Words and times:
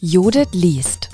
Judith 0.00 0.50
liest. 0.52 1.10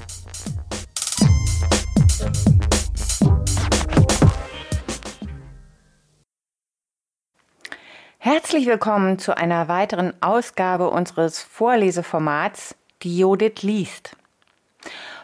Herzlich 8.19 8.67
willkommen 8.67 9.19
zu 9.19 9.39
einer 9.39 9.69
weiteren 9.69 10.13
Ausgabe 10.21 10.91
unseres 10.91 11.41
Vorleseformats 11.41 12.75
Die 13.03 13.19
Judith 13.19 13.63
liest. 13.63 14.19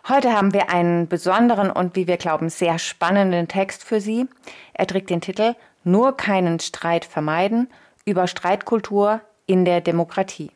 Heute 0.08 0.32
haben 0.32 0.54
wir 0.54 0.70
einen 0.70 1.06
besonderen 1.06 1.70
und 1.70 1.96
wie 1.96 2.06
wir 2.06 2.16
glauben 2.16 2.48
sehr 2.48 2.78
spannenden 2.78 3.46
Text 3.46 3.84
für 3.84 4.00
Sie. 4.00 4.26
Er 4.72 4.86
trägt 4.86 5.10
den 5.10 5.20
Titel 5.20 5.54
Nur 5.84 6.16
keinen 6.16 6.60
Streit 6.60 7.04
vermeiden 7.04 7.68
über 8.06 8.26
Streitkultur 8.26 9.20
in 9.44 9.66
der 9.66 9.82
Demokratie. 9.82 10.50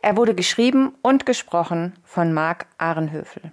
Er 0.00 0.16
wurde 0.16 0.34
geschrieben 0.34 0.94
und 1.02 1.26
gesprochen 1.26 1.94
von 2.04 2.32
Marc 2.32 2.66
Ahrenhöfel. 2.78 3.52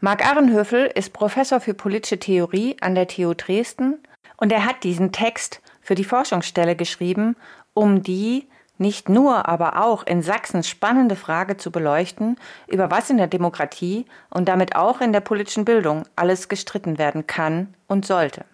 Marc 0.00 0.26
Ahrenhöfel 0.26 0.86
ist 0.86 1.12
Professor 1.12 1.60
für 1.60 1.74
politische 1.74 2.18
Theorie 2.18 2.76
an 2.80 2.94
der 2.94 3.06
TU 3.06 3.34
Dresden 3.34 3.98
und 4.36 4.50
er 4.50 4.64
hat 4.64 4.82
diesen 4.82 5.12
Text 5.12 5.60
für 5.82 5.94
die 5.94 6.04
Forschungsstelle 6.04 6.74
geschrieben, 6.74 7.36
um 7.74 8.02
die 8.02 8.48
nicht 8.78 9.10
nur, 9.10 9.46
aber 9.46 9.84
auch 9.84 10.06
in 10.06 10.22
Sachsen 10.22 10.62
spannende 10.62 11.14
Frage 11.14 11.58
zu 11.58 11.70
beleuchten, 11.70 12.36
über 12.66 12.90
was 12.90 13.10
in 13.10 13.18
der 13.18 13.26
Demokratie 13.26 14.06
und 14.30 14.48
damit 14.48 14.74
auch 14.74 15.02
in 15.02 15.12
der 15.12 15.20
politischen 15.20 15.66
Bildung 15.66 16.04
alles 16.16 16.48
gestritten 16.48 16.96
werden 16.96 17.26
kann 17.26 17.74
und 17.86 18.06
sollte. 18.06 18.46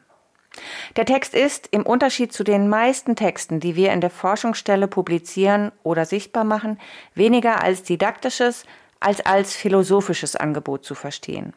Der 0.97 1.05
Text 1.05 1.35
ist, 1.35 1.69
im 1.71 1.85
Unterschied 1.85 2.33
zu 2.33 2.45
den 2.45 2.69
meisten 2.69 3.17
Texten, 3.17 3.61
die 3.61 3.77
wir 3.77 3.93
in 3.93 4.01
der 4.01 4.11
Forschungsstelle 4.11 4.89
publizieren 4.89 5.73
oder 5.83 6.05
sichtbar 6.05 6.45
machen, 6.45 6.79
weniger 7.15 7.63
als 7.63 7.83
didaktisches 7.83 8.65
als 9.01 9.25
als 9.25 9.55
philosophisches 9.55 10.37
Angebot 10.37 10.85
zu 10.85 10.95
verstehen. 10.95 11.53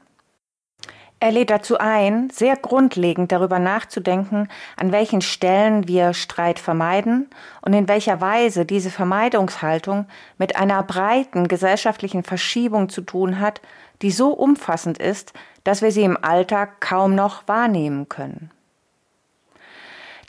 Er 1.22 1.34
lädt 1.34 1.50
dazu 1.50 1.78
ein, 1.78 2.30
sehr 2.30 2.56
grundlegend 2.56 3.34
darüber 3.34 3.60
nachzudenken, 3.60 4.48
an 4.78 4.94
welchen 4.94 5.20
Stellen 5.20 5.86
wir 5.86 6.14
Streit 6.14 6.60
vermeiden 6.60 7.30
und 7.62 7.74
in 7.74 7.90
welcher 7.90 8.22
Weise 8.22 8.66
diese 8.66 8.90
Vermeidungshaltung 8.90 10.06
mit 10.38 10.56
einer 10.56 10.82
breiten 10.82 11.50
gesellschaftlichen 11.50 12.24
Verschiebung 12.24 12.88
zu 12.88 13.02
tun 13.02 13.42
hat, 13.42 13.60
die 14.02 14.12
so 14.12 14.32
umfassend 14.32 14.98
ist, 14.98 15.34
dass 15.66 15.82
wir 15.82 15.92
sie 15.92 16.04
im 16.04 16.18
Alltag 16.22 16.80
kaum 16.80 17.16
noch 17.16 17.46
wahrnehmen 17.48 18.08
können. 18.08 18.50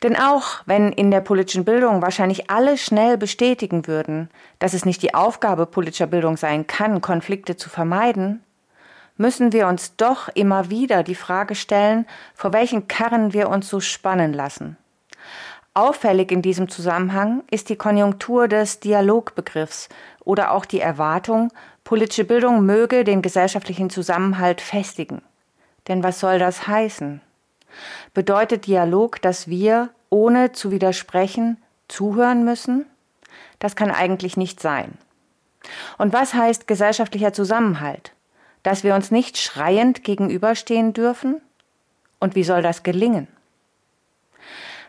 Denn 0.03 0.15
auch 0.15 0.61
wenn 0.65 0.91
in 0.91 1.11
der 1.11 1.21
politischen 1.21 1.63
Bildung 1.63 2.01
wahrscheinlich 2.01 2.49
alle 2.49 2.77
schnell 2.77 3.17
bestätigen 3.17 3.85
würden, 3.85 4.29
dass 4.59 4.73
es 4.73 4.85
nicht 4.85 5.03
die 5.03 5.13
Aufgabe 5.13 5.65
politischer 5.65 6.07
Bildung 6.07 6.37
sein 6.37 6.65
kann, 6.65 7.01
Konflikte 7.01 7.55
zu 7.55 7.69
vermeiden, 7.69 8.43
müssen 9.17 9.53
wir 9.53 9.67
uns 9.67 9.95
doch 9.97 10.29
immer 10.29 10.69
wieder 10.69 11.03
die 11.03 11.15
Frage 11.15 11.53
stellen, 11.53 12.07
vor 12.33 12.53
welchen 12.53 12.87
Karren 12.87 13.33
wir 13.33 13.49
uns 13.49 13.69
so 13.69 13.79
spannen 13.79 14.33
lassen. 14.33 14.77
Auffällig 15.73 16.31
in 16.31 16.41
diesem 16.41 16.67
Zusammenhang 16.67 17.43
ist 17.49 17.69
die 17.69 17.77
Konjunktur 17.77 18.47
des 18.47 18.79
Dialogbegriffs 18.79 19.87
oder 20.25 20.51
auch 20.51 20.65
die 20.65 20.81
Erwartung, 20.81 21.53
politische 21.83 22.25
Bildung 22.25 22.65
möge 22.65 23.03
den 23.03 23.21
gesellschaftlichen 23.21 23.89
Zusammenhalt 23.89 24.59
festigen. 24.59 25.21
Denn 25.87 26.03
was 26.03 26.19
soll 26.19 26.39
das 26.39 26.67
heißen? 26.67 27.21
Bedeutet 28.13 28.67
Dialog, 28.67 29.21
dass 29.21 29.47
wir, 29.47 29.89
ohne 30.09 30.51
zu 30.51 30.71
widersprechen, 30.71 31.57
zuhören 31.87 32.43
müssen? 32.43 32.85
Das 33.59 33.75
kann 33.75 33.91
eigentlich 33.91 34.37
nicht 34.37 34.59
sein. 34.59 34.97
Und 35.97 36.13
was 36.13 36.33
heißt 36.33 36.67
gesellschaftlicher 36.67 37.33
Zusammenhalt? 37.33 38.13
Dass 38.63 38.83
wir 38.83 38.95
uns 38.95 39.11
nicht 39.11 39.37
schreiend 39.37 40.03
gegenüberstehen 40.03 40.93
dürfen? 40.93 41.41
Und 42.19 42.35
wie 42.35 42.43
soll 42.43 42.61
das 42.61 42.83
gelingen? 42.83 43.27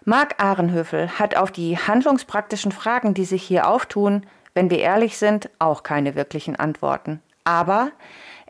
Marc 0.05 0.43
Ahrenhöfel 0.43 1.19
hat 1.19 1.37
auf 1.37 1.53
die 1.53 1.79
handlungspraktischen 1.79 2.73
Fragen, 2.73 3.15
die 3.15 3.25
sich 3.25 3.43
hier 3.43 3.69
auftun, 3.69 4.27
wenn 4.53 4.69
wir 4.69 4.79
ehrlich 4.79 5.17
sind, 5.17 5.49
auch 5.59 5.83
keine 5.83 6.15
wirklichen 6.15 6.57
Antworten. 6.57 7.23
Aber 7.45 7.93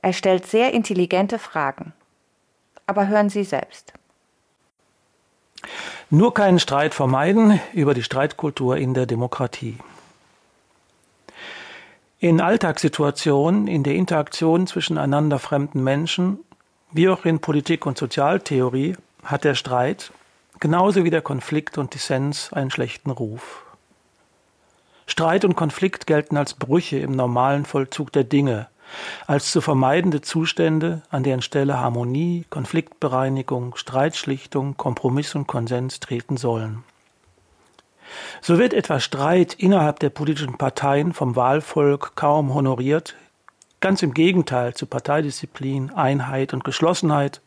er 0.01 0.13
stellt 0.13 0.47
sehr 0.47 0.73
intelligente 0.73 1.39
Fragen. 1.39 1.93
Aber 2.87 3.07
hören 3.07 3.29
Sie 3.29 3.45
selbst. 3.45 3.93
Nur 6.11 6.35
keinen 6.35 6.59
Streit 6.59 6.95
vermeiden 6.95 7.61
über 7.73 7.95
die 7.95 8.03
Streitkultur 8.03 8.77
in 8.77 8.95
der 8.95 9.07
Demokratie. 9.07 9.79
In 12.19 12.41
Alltagssituationen, 12.41 13.67
in 13.67 13.83
der 13.83 13.95
Interaktion 13.95 14.67
zwischen 14.67 14.99
einander 14.99 15.39
fremden 15.39 15.83
Menschen, 15.83 16.39
wie 16.93 17.09
auch 17.09 17.25
in 17.25 17.41
Politik 17.41 17.87
und 17.87 17.99
Sozialtheorie, 17.99 18.97
hat 19.25 19.45
der 19.45 19.55
Streit, 19.55 20.13
genauso 20.61 21.05
wie 21.05 21.11
der 21.11 21.23
Konflikt 21.23 21.79
und 21.79 21.95
Dissens, 21.95 22.53
einen 22.53 22.71
schlechten 22.71 23.11
Ruf. 23.11 23.65
Streit 25.07 25.45
und 25.45 25.57
Konflikt 25.57 26.07
gelten 26.07 26.37
als 26.37 26.55
Brüche 26.55 26.99
im 26.99 27.13
normalen 27.13 27.65
Vollzug 27.65 28.13
der 28.13 28.25
Dinge, 28.25 28.69
als 29.27 29.51
zu 29.51 29.61
vermeidende 29.61 30.21
Zustände, 30.21 31.03
an 31.11 31.23
deren 31.23 31.43
Stelle 31.43 31.79
Harmonie, 31.79 32.45
Konfliktbereinigung, 32.51 33.77
Streitschlichtung, 33.77 34.77
Kompromiss 34.77 35.35
und 35.35 35.47
Konsens 35.47 36.01
treten 36.01 36.37
sollen. 36.37 36.85
So 38.41 38.59
wird 38.59 38.75
etwa 38.75 39.01
Streit 39.01 39.55
innerhalb 39.55 39.99
der 40.01 40.11
politischen 40.11 40.59
Parteien 40.59 41.13
vom 41.13 41.37
Wahlvolk 41.37 42.13
kaum 42.15 42.53
honoriert, 42.55 43.15
ganz 43.81 44.03
im 44.03 44.15
Gegenteil 44.15 44.75
zu 44.75 44.87
Parteidisziplin, 44.87 45.91
Einheit 45.93 46.53
und 46.53 46.65
Geschlossenheit, 46.65 47.41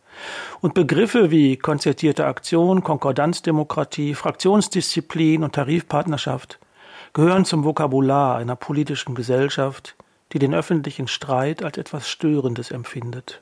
und 0.62 0.74
Begriffe 0.74 1.30
wie 1.30 1.58
konzertierte 1.58 2.26
Aktion, 2.26 2.84
Konkordanzdemokratie, 2.84 4.16
Fraktionsdisziplin 4.16 5.44
und 5.44 5.54
Tarifpartnerschaft 5.54 6.60
gehören 7.14 7.46
zum 7.46 7.64
Vokabular 7.64 8.36
einer 8.36 8.56
politischen 8.56 9.16
Gesellschaft, 9.16 9.95
die 10.36 10.40
den 10.40 10.54
öffentlichen 10.54 11.08
Streit 11.08 11.64
als 11.64 11.78
etwas 11.78 12.10
Störendes 12.10 12.70
empfindet. 12.70 13.40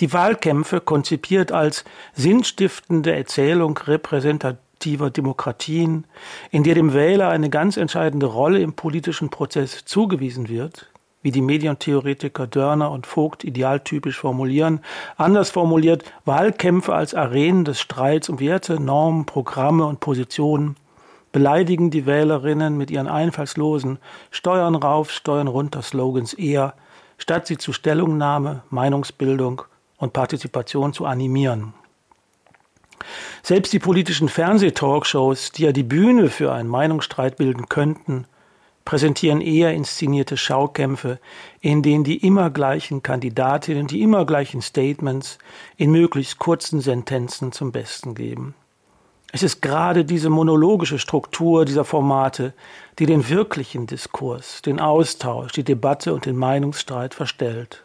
Die 0.00 0.14
Wahlkämpfe, 0.14 0.80
konzipiert 0.80 1.52
als 1.52 1.84
sinnstiftende 2.14 3.14
Erzählung 3.14 3.76
repräsentativer 3.76 5.10
Demokratien, 5.10 6.06
in 6.50 6.62
der 6.62 6.74
dem 6.74 6.94
Wähler 6.94 7.28
eine 7.28 7.50
ganz 7.50 7.76
entscheidende 7.76 8.24
Rolle 8.24 8.60
im 8.60 8.72
politischen 8.72 9.28
Prozess 9.28 9.84
zugewiesen 9.84 10.48
wird, 10.48 10.88
wie 11.20 11.32
die 11.32 11.42
Medientheoretiker 11.42 12.46
Dörner 12.46 12.90
und 12.90 13.06
Vogt 13.06 13.44
idealtypisch 13.44 14.18
formulieren, 14.18 14.80
anders 15.18 15.50
formuliert 15.50 16.02
Wahlkämpfe 16.24 16.94
als 16.94 17.14
Arenen 17.14 17.66
des 17.66 17.78
Streits 17.78 18.30
um 18.30 18.40
Werte, 18.40 18.80
Normen, 18.80 19.26
Programme 19.26 19.84
und 19.84 20.00
Positionen, 20.00 20.76
beleidigen 21.34 21.90
die 21.90 22.06
Wählerinnen 22.06 22.76
mit 22.76 22.92
ihren 22.92 23.08
einfallslosen 23.08 23.98
Steuern 24.30 24.76
rauf, 24.76 25.10
Steuern 25.10 25.48
runter 25.48 25.82
Slogans 25.82 26.32
eher, 26.32 26.74
statt 27.18 27.48
sie 27.48 27.58
zu 27.58 27.72
Stellungnahme, 27.72 28.62
Meinungsbildung 28.70 29.62
und 29.96 30.12
Partizipation 30.12 30.92
zu 30.92 31.06
animieren. 31.06 31.74
Selbst 33.42 33.72
die 33.72 33.80
politischen 33.80 34.28
Fernsehtalkshows, 34.28 35.50
die 35.50 35.64
ja 35.64 35.72
die 35.72 35.82
Bühne 35.82 36.30
für 36.30 36.52
einen 36.52 36.68
Meinungsstreit 36.68 37.36
bilden 37.36 37.68
könnten, 37.68 38.28
präsentieren 38.84 39.40
eher 39.40 39.74
inszenierte 39.74 40.36
Schaukämpfe, 40.36 41.18
in 41.60 41.82
denen 41.82 42.04
die 42.04 42.24
immer 42.24 42.50
gleichen 42.50 43.02
Kandidatinnen 43.02 43.88
die 43.88 44.02
immer 44.02 44.24
gleichen 44.24 44.62
Statements 44.62 45.38
in 45.76 45.90
möglichst 45.90 46.38
kurzen 46.38 46.80
Sentenzen 46.80 47.50
zum 47.50 47.72
Besten 47.72 48.14
geben. 48.14 48.54
Es 49.34 49.42
ist 49.42 49.62
gerade 49.62 50.04
diese 50.04 50.30
monologische 50.30 51.00
Struktur 51.00 51.64
dieser 51.64 51.84
Formate, 51.84 52.52
die 53.00 53.06
den 53.06 53.28
wirklichen 53.28 53.88
Diskurs, 53.88 54.62
den 54.62 54.78
Austausch, 54.78 55.50
die 55.50 55.64
Debatte 55.64 56.14
und 56.14 56.24
den 56.24 56.36
Meinungsstreit 56.36 57.14
verstellt. 57.14 57.82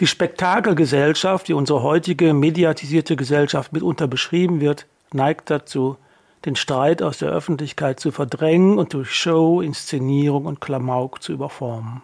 Die 0.00 0.08
Spektakelgesellschaft, 0.08 1.48
wie 1.48 1.52
unsere 1.52 1.84
heutige 1.84 2.34
mediatisierte 2.34 3.14
Gesellschaft 3.14 3.72
mitunter 3.72 4.08
beschrieben 4.08 4.60
wird, 4.60 4.86
neigt 5.12 5.50
dazu, 5.50 5.98
den 6.44 6.56
Streit 6.56 7.00
aus 7.00 7.18
der 7.18 7.28
Öffentlichkeit 7.28 8.00
zu 8.00 8.10
verdrängen 8.10 8.76
und 8.76 8.92
durch 8.92 9.14
Show, 9.14 9.60
Inszenierung 9.60 10.46
und 10.46 10.60
Klamauk 10.60 11.22
zu 11.22 11.32
überformen. 11.32 12.02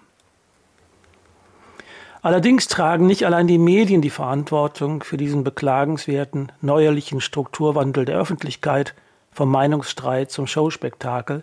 Allerdings 2.24 2.69
tragen 2.69 3.06
nicht 3.06 3.26
allein 3.26 3.48
die 3.48 3.58
Medien 3.58 4.00
die 4.00 4.08
Verantwortung 4.08 5.02
für 5.02 5.16
diesen 5.16 5.42
beklagenswerten 5.42 6.52
neuerlichen 6.60 7.20
Strukturwandel 7.20 8.04
der 8.04 8.16
Öffentlichkeit 8.16 8.94
vom 9.32 9.50
Meinungsstreit 9.50 10.30
zum 10.30 10.46
Showspektakel, 10.46 11.42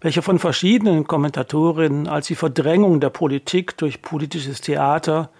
welcher 0.00 0.22
von 0.22 0.38
verschiedenen 0.38 1.08
Kommentatorinnen 1.08 2.06
als 2.06 2.28
die 2.28 2.36
Verdrängung 2.36 3.00
der 3.00 3.10
Politik 3.10 3.76
durch 3.78 4.00
politisches 4.00 4.60
Theater 4.60 5.30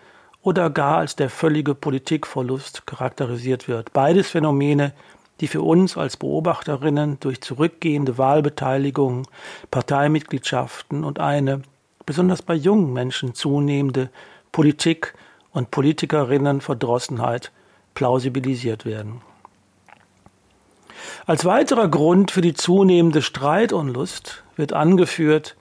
oder 0.42 0.68
gar 0.68 0.98
als 0.98 1.14
der 1.14 1.30
völlige 1.30 1.76
Politikverlust 1.76 2.84
charakterisiert 2.84 3.68
wird. 3.68 3.92
Beides 3.92 4.30
Phänomene, 4.30 4.94
die 5.40 5.46
für 5.46 5.62
uns 5.62 5.96
als 5.96 6.16
Beobachterinnen 6.16 7.18
durch 7.20 7.40
zurückgehende 7.40 8.18
Wahlbeteiligung, 8.18 9.28
Parteimitgliedschaften 9.70 11.04
und 11.04 11.20
eine 11.20 11.62
besonders 12.04 12.42
bei 12.42 12.54
jungen 12.54 12.92
Menschen 12.92 13.34
zunehmende 13.34 14.10
Politik- 14.52 15.14
und 15.52 15.70
Politikerinnenverdrossenheit 15.70 17.50
plausibilisiert 17.94 18.84
werden. 18.84 19.22
Als 21.26 21.44
weiterer 21.44 21.88
Grund 21.88 22.30
für 22.30 22.40
die 22.40 22.54
zunehmende 22.54 23.22
Streitunlust 23.22 24.44
wird 24.56 24.72
angeführt, 24.72 25.56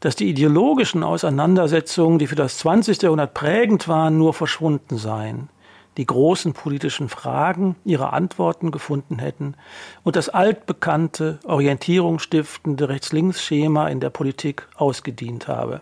dass 0.00 0.14
die 0.14 0.28
ideologischen 0.28 1.02
Auseinandersetzungen, 1.02 2.18
die 2.18 2.26
für 2.26 2.34
das 2.34 2.58
20. 2.58 3.02
Jahrhundert 3.02 3.34
prägend 3.34 3.88
waren, 3.88 4.18
nur 4.18 4.34
verschwunden 4.34 4.98
seien, 4.98 5.48
die 5.96 6.06
großen 6.06 6.52
politischen 6.52 7.08
Fragen 7.08 7.76
ihre 7.84 8.12
Antworten 8.12 8.70
gefunden 8.70 9.18
hätten 9.18 9.54
und 10.04 10.16
das 10.16 10.28
altbekannte, 10.28 11.38
orientierungsstiftende 11.44 12.88
Rechts-Links-Schema 12.88 13.88
in 13.88 14.00
der 14.00 14.10
Politik 14.10 14.68
ausgedient 14.76 15.48
habe. 15.48 15.80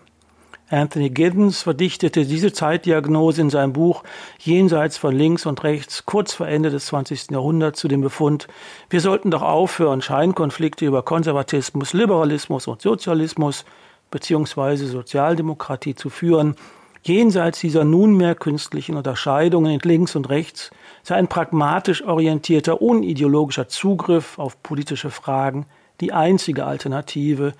Anthony 0.69 1.11
Giddens 1.11 1.61
verdichtete 1.61 2.25
diese 2.25 2.51
Zeitdiagnose 2.51 3.41
in 3.41 3.49
seinem 3.51 3.73
Buch 3.73 4.03
Jenseits 4.39 4.97
von 4.97 5.15
links 5.15 5.45
und 5.45 5.63
rechts 5.63 6.05
kurz 6.05 6.33
vor 6.33 6.47
Ende 6.47 6.71
des 6.71 6.87
20. 6.87 7.29
Jahrhunderts 7.31 7.79
zu 7.79 7.87
dem 7.87 8.01
Befund, 8.01 8.47
wir 8.89 8.99
sollten 8.99 9.29
doch 9.29 9.43
aufhören, 9.43 10.01
Scheinkonflikte 10.01 10.85
über 10.85 11.03
Konservatismus, 11.03 11.93
Liberalismus 11.93 12.67
und 12.67 12.81
Sozialismus 12.81 13.63
bzw. 14.09 14.77
Sozialdemokratie 14.77 15.93
zu 15.93 16.09
führen. 16.09 16.55
Jenseits 17.03 17.59
dieser 17.59 17.83
nunmehr 17.83 18.33
künstlichen 18.33 18.97
Unterscheidungen 18.97 19.71
in 19.71 19.79
links 19.81 20.15
und 20.15 20.29
rechts 20.29 20.71
sei 21.03 21.13
ein 21.15 21.27
pragmatisch 21.27 22.03
orientierter, 22.03 22.81
unideologischer 22.81 23.67
Zugriff 23.67 24.39
auf 24.39 24.63
politische 24.63 25.11
Fragen 25.11 25.67
die 26.01 26.11
einzige 26.11 26.65
Alternative 26.65 27.53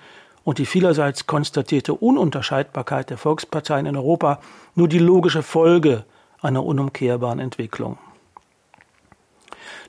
und 0.46 0.58
die 0.58 0.64
vielerseits 0.64 1.26
konstatierte 1.26 1.92
Ununterscheidbarkeit 1.92 3.10
der 3.10 3.18
Volksparteien 3.18 3.84
in 3.84 3.96
Europa 3.96 4.38
nur 4.76 4.86
die 4.86 5.00
logische 5.00 5.42
Folge 5.42 6.04
einer 6.40 6.64
unumkehrbaren 6.64 7.40
Entwicklung. 7.40 7.98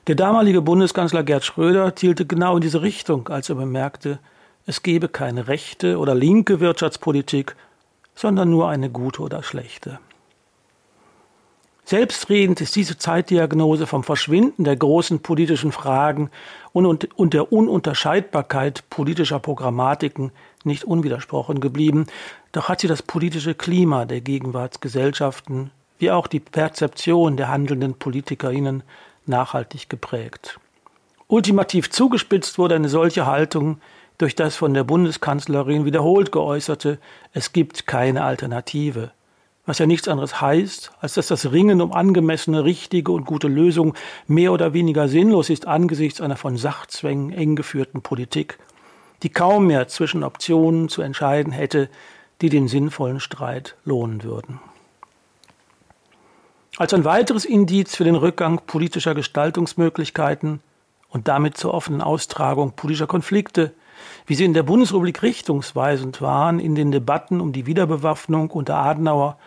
Der 0.08 0.16
damalige 0.16 0.60
Bundeskanzler 0.60 1.22
Gerd 1.22 1.44
Schröder 1.44 1.94
zielte 1.94 2.26
genau 2.26 2.56
in 2.56 2.60
diese 2.60 2.82
Richtung, 2.82 3.28
als 3.28 3.48
er 3.48 3.54
bemerkte, 3.54 4.18
es 4.66 4.82
gebe 4.82 5.08
keine 5.08 5.46
rechte 5.46 5.96
oder 5.96 6.16
linke 6.16 6.58
Wirtschaftspolitik, 6.58 7.54
sondern 8.16 8.50
nur 8.50 8.68
eine 8.68 8.90
gute 8.90 9.22
oder 9.22 9.44
schlechte. 9.44 10.00
Selbstredend 11.88 12.60
ist 12.60 12.76
diese 12.76 12.98
Zeitdiagnose 12.98 13.86
vom 13.86 14.04
Verschwinden 14.04 14.62
der 14.62 14.76
großen 14.76 15.20
politischen 15.20 15.72
Fragen 15.72 16.28
und, 16.74 17.18
und 17.18 17.32
der 17.32 17.50
Ununterscheidbarkeit 17.50 18.84
politischer 18.90 19.38
Programmatiken 19.38 20.30
nicht 20.64 20.84
unwidersprochen 20.84 21.62
geblieben, 21.62 22.06
doch 22.52 22.68
hat 22.68 22.82
sie 22.82 22.88
das 22.88 23.00
politische 23.00 23.54
Klima 23.54 24.04
der 24.04 24.20
Gegenwartsgesellschaften 24.20 25.70
wie 25.98 26.10
auch 26.10 26.26
die 26.26 26.40
Perzeption 26.40 27.38
der 27.38 27.48
handelnden 27.48 27.94
Politikerinnen 27.94 28.82
nachhaltig 29.24 29.88
geprägt. 29.88 30.60
Ultimativ 31.26 31.88
zugespitzt 31.88 32.58
wurde 32.58 32.74
eine 32.74 32.90
solche 32.90 33.24
Haltung 33.24 33.80
durch 34.18 34.34
das 34.34 34.56
von 34.56 34.74
der 34.74 34.84
Bundeskanzlerin 34.84 35.86
wiederholt 35.86 36.32
geäußerte 36.32 36.98
Es 37.32 37.54
gibt 37.54 37.86
keine 37.86 38.24
Alternative 38.24 39.10
was 39.68 39.78
ja 39.78 39.84
nichts 39.84 40.08
anderes 40.08 40.40
heißt, 40.40 40.92
als 40.98 41.12
dass 41.12 41.26
das 41.26 41.52
Ringen 41.52 41.82
um 41.82 41.92
angemessene, 41.92 42.64
richtige 42.64 43.12
und 43.12 43.26
gute 43.26 43.48
Lösungen 43.48 43.92
mehr 44.26 44.50
oder 44.50 44.72
weniger 44.72 45.08
sinnlos 45.08 45.50
ist 45.50 45.66
angesichts 45.66 46.22
einer 46.22 46.36
von 46.36 46.56
Sachzwängen 46.56 47.32
eng 47.32 47.54
geführten 47.54 48.00
Politik, 48.00 48.58
die 49.22 49.28
kaum 49.28 49.66
mehr 49.66 49.86
zwischen 49.86 50.24
Optionen 50.24 50.88
zu 50.88 51.02
entscheiden 51.02 51.52
hätte, 51.52 51.90
die 52.40 52.48
den 52.48 52.66
sinnvollen 52.66 53.20
Streit 53.20 53.76
lohnen 53.84 54.22
würden. 54.22 54.58
Als 56.78 56.94
ein 56.94 57.04
weiteres 57.04 57.44
Indiz 57.44 57.94
für 57.94 58.04
den 58.04 58.14
Rückgang 58.14 58.62
politischer 58.66 59.14
Gestaltungsmöglichkeiten 59.14 60.60
und 61.10 61.28
damit 61.28 61.58
zur 61.58 61.74
offenen 61.74 62.00
Austragung 62.00 62.72
politischer 62.72 63.06
Konflikte 63.06 63.74
wie 64.26 64.34
sie 64.34 64.44
in 64.44 64.54
der 64.54 64.62
Bundesrepublik 64.62 65.22
richtungsweisend 65.22 66.20
waren 66.20 66.60
in 66.60 66.74
den 66.74 66.92
Debatten 66.92 67.40
um 67.40 67.52
die 67.52 67.66
Wiederbewaffnung 67.66 68.50
unter 68.50 68.76
Adenauer 68.76 69.38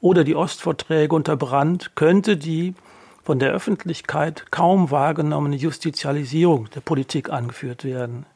oder 0.00 0.24
die 0.24 0.34
Ostverträge 0.34 1.14
unter 1.14 1.36
Brandt, 1.36 1.94
könnte 1.94 2.36
die 2.36 2.74
von 3.22 3.38
der 3.38 3.52
Öffentlichkeit 3.52 4.50
kaum 4.50 4.90
wahrgenommene 4.90 5.56
Justizialisierung 5.56 6.68
der 6.70 6.80
Politik 6.80 7.30
angeführt 7.30 7.84
werden. 7.84 8.26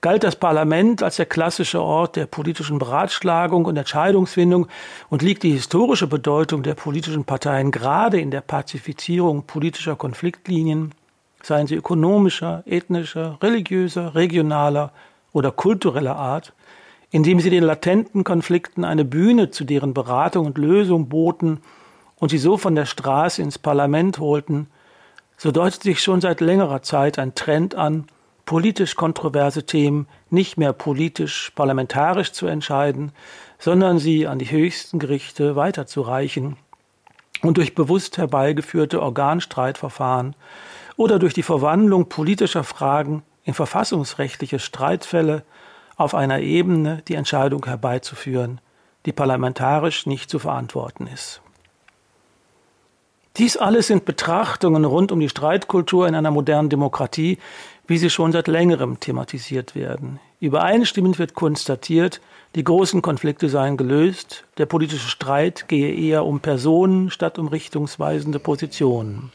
Galt 0.00 0.22
das 0.22 0.36
Parlament 0.36 1.02
als 1.02 1.16
der 1.16 1.26
klassische 1.26 1.80
Ort 1.80 2.16
der 2.16 2.26
politischen 2.26 2.78
Beratschlagung 2.78 3.64
und 3.64 3.76
Entscheidungsfindung 3.76 4.68
und 5.08 5.22
liegt 5.22 5.42
die 5.42 5.52
historische 5.52 6.06
Bedeutung 6.06 6.62
der 6.62 6.74
politischen 6.74 7.24
Parteien 7.24 7.70
gerade 7.70 8.20
in 8.20 8.30
der 8.30 8.42
Pazifizierung 8.42 9.44
politischer 9.44 9.96
Konfliktlinien, 9.96 10.92
seien 11.42 11.66
sie 11.66 11.76
ökonomischer, 11.76 12.62
ethnischer, 12.66 13.38
religiöser, 13.42 14.14
regionaler 14.14 14.92
oder 15.32 15.50
kultureller 15.50 16.16
Art, 16.16 16.52
indem 17.10 17.40
sie 17.40 17.50
den 17.50 17.64
latenten 17.64 18.24
Konflikten 18.24 18.84
eine 18.84 19.04
Bühne 19.04 19.50
zu 19.50 19.64
deren 19.64 19.94
Beratung 19.94 20.46
und 20.46 20.58
Lösung 20.58 21.08
boten 21.08 21.60
und 22.16 22.30
sie 22.30 22.38
so 22.38 22.56
von 22.56 22.74
der 22.74 22.86
Straße 22.86 23.42
ins 23.42 23.58
Parlament 23.58 24.18
holten, 24.18 24.68
so 25.36 25.50
deutet 25.50 25.82
sich 25.82 26.02
schon 26.02 26.20
seit 26.20 26.40
längerer 26.40 26.82
Zeit 26.82 27.18
ein 27.18 27.34
Trend 27.34 27.74
an, 27.74 28.06
politisch 28.46 28.94
kontroverse 28.94 29.66
Themen 29.66 30.06
nicht 30.30 30.56
mehr 30.56 30.72
politisch 30.72 31.50
parlamentarisch 31.54 32.32
zu 32.32 32.46
entscheiden, 32.46 33.12
sondern 33.58 33.98
sie 33.98 34.26
an 34.26 34.38
die 34.38 34.50
höchsten 34.50 34.98
Gerichte 34.98 35.56
weiterzureichen 35.56 36.56
und 37.42 37.56
durch 37.58 37.74
bewusst 37.74 38.18
herbeigeführte 38.18 39.02
Organstreitverfahren 39.02 40.36
oder 40.96 41.18
durch 41.18 41.34
die 41.34 41.42
Verwandlung 41.42 42.08
politischer 42.08 42.64
Fragen 42.64 43.22
in 43.44 43.52
verfassungsrechtliche 43.52 44.58
Streitfälle 44.58 45.44
auf 45.96 46.14
einer 46.14 46.40
Ebene 46.40 47.02
die 47.08 47.14
Entscheidung 47.14 47.64
herbeizuführen, 47.66 48.60
die 49.06 49.12
parlamentarisch 49.12 50.06
nicht 50.06 50.30
zu 50.30 50.38
verantworten 50.38 51.06
ist. 51.06 51.40
Dies 53.36 53.58
alles 53.58 53.88
sind 53.88 54.06
Betrachtungen 54.06 54.86
rund 54.86 55.12
um 55.12 55.20
die 55.20 55.28
Streitkultur 55.28 56.08
in 56.08 56.14
einer 56.14 56.30
modernen 56.30 56.70
Demokratie, 56.70 57.38
wie 57.86 57.98
sie 57.98 58.08
schon 58.08 58.32
seit 58.32 58.48
längerem 58.48 58.98
thematisiert 58.98 59.74
werden. 59.74 60.20
Übereinstimmend 60.40 61.18
wird 61.18 61.34
konstatiert, 61.34 62.20
die 62.54 62.64
großen 62.64 63.02
Konflikte 63.02 63.50
seien 63.50 63.76
gelöst, 63.76 64.44
der 64.56 64.64
politische 64.64 65.08
Streit 65.08 65.68
gehe 65.68 65.94
eher 65.94 66.24
um 66.24 66.40
Personen 66.40 67.10
statt 67.10 67.38
um 67.38 67.48
richtungsweisende 67.48 68.38
Positionen. 68.38 69.32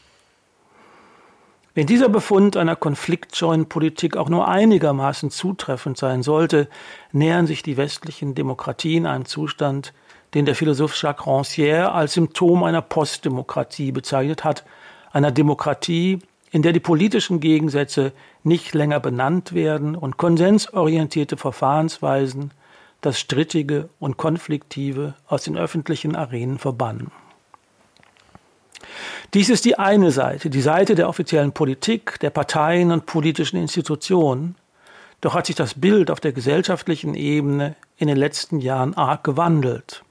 Wenn 1.74 1.86
dieser 1.86 2.10
Befund 2.10 2.58
einer 2.58 2.76
konfliktscheuen 2.76 3.66
Politik 3.66 4.18
auch 4.18 4.28
nur 4.28 4.46
einigermaßen 4.46 5.30
zutreffend 5.30 5.96
sein 5.96 6.22
sollte, 6.22 6.68
nähern 7.12 7.46
sich 7.46 7.62
die 7.62 7.78
westlichen 7.78 8.34
Demokratien 8.34 9.06
einem 9.06 9.24
Zustand, 9.24 9.94
den 10.34 10.44
der 10.44 10.54
Philosoph 10.54 10.94
Jacques 11.00 11.26
Rancière 11.26 11.92
als 11.92 12.12
Symptom 12.12 12.62
einer 12.62 12.82
Postdemokratie 12.82 13.90
bezeichnet 13.90 14.44
hat, 14.44 14.64
einer 15.12 15.30
Demokratie, 15.30 16.18
in 16.50 16.60
der 16.60 16.74
die 16.74 16.80
politischen 16.80 17.40
Gegensätze 17.40 18.12
nicht 18.42 18.74
länger 18.74 19.00
benannt 19.00 19.54
werden 19.54 19.96
und 19.96 20.18
konsensorientierte 20.18 21.38
Verfahrensweisen 21.38 22.50
das 23.00 23.18
Strittige 23.18 23.88
und 23.98 24.18
Konfliktive 24.18 25.14
aus 25.26 25.44
den 25.44 25.56
öffentlichen 25.56 26.16
Arenen 26.16 26.58
verbannen. 26.58 27.10
Dies 29.34 29.48
ist 29.48 29.64
die 29.64 29.78
eine 29.78 30.10
Seite, 30.10 30.50
die 30.50 30.60
Seite 30.60 30.94
der 30.94 31.08
offiziellen 31.08 31.52
Politik, 31.52 32.20
der 32.20 32.30
Parteien 32.30 32.90
und 32.90 33.06
politischen 33.06 33.56
Institutionen. 33.56 34.56
Doch 35.20 35.34
hat 35.34 35.46
sich 35.46 35.56
das 35.56 35.74
Bild 35.74 36.10
auf 36.10 36.20
der 36.20 36.32
gesellschaftlichen 36.32 37.14
Ebene 37.14 37.76
in 37.96 38.08
den 38.08 38.16
letzten 38.16 38.60
Jahren 38.60 38.94
arg 38.94 39.24
gewandelt. 39.24 40.02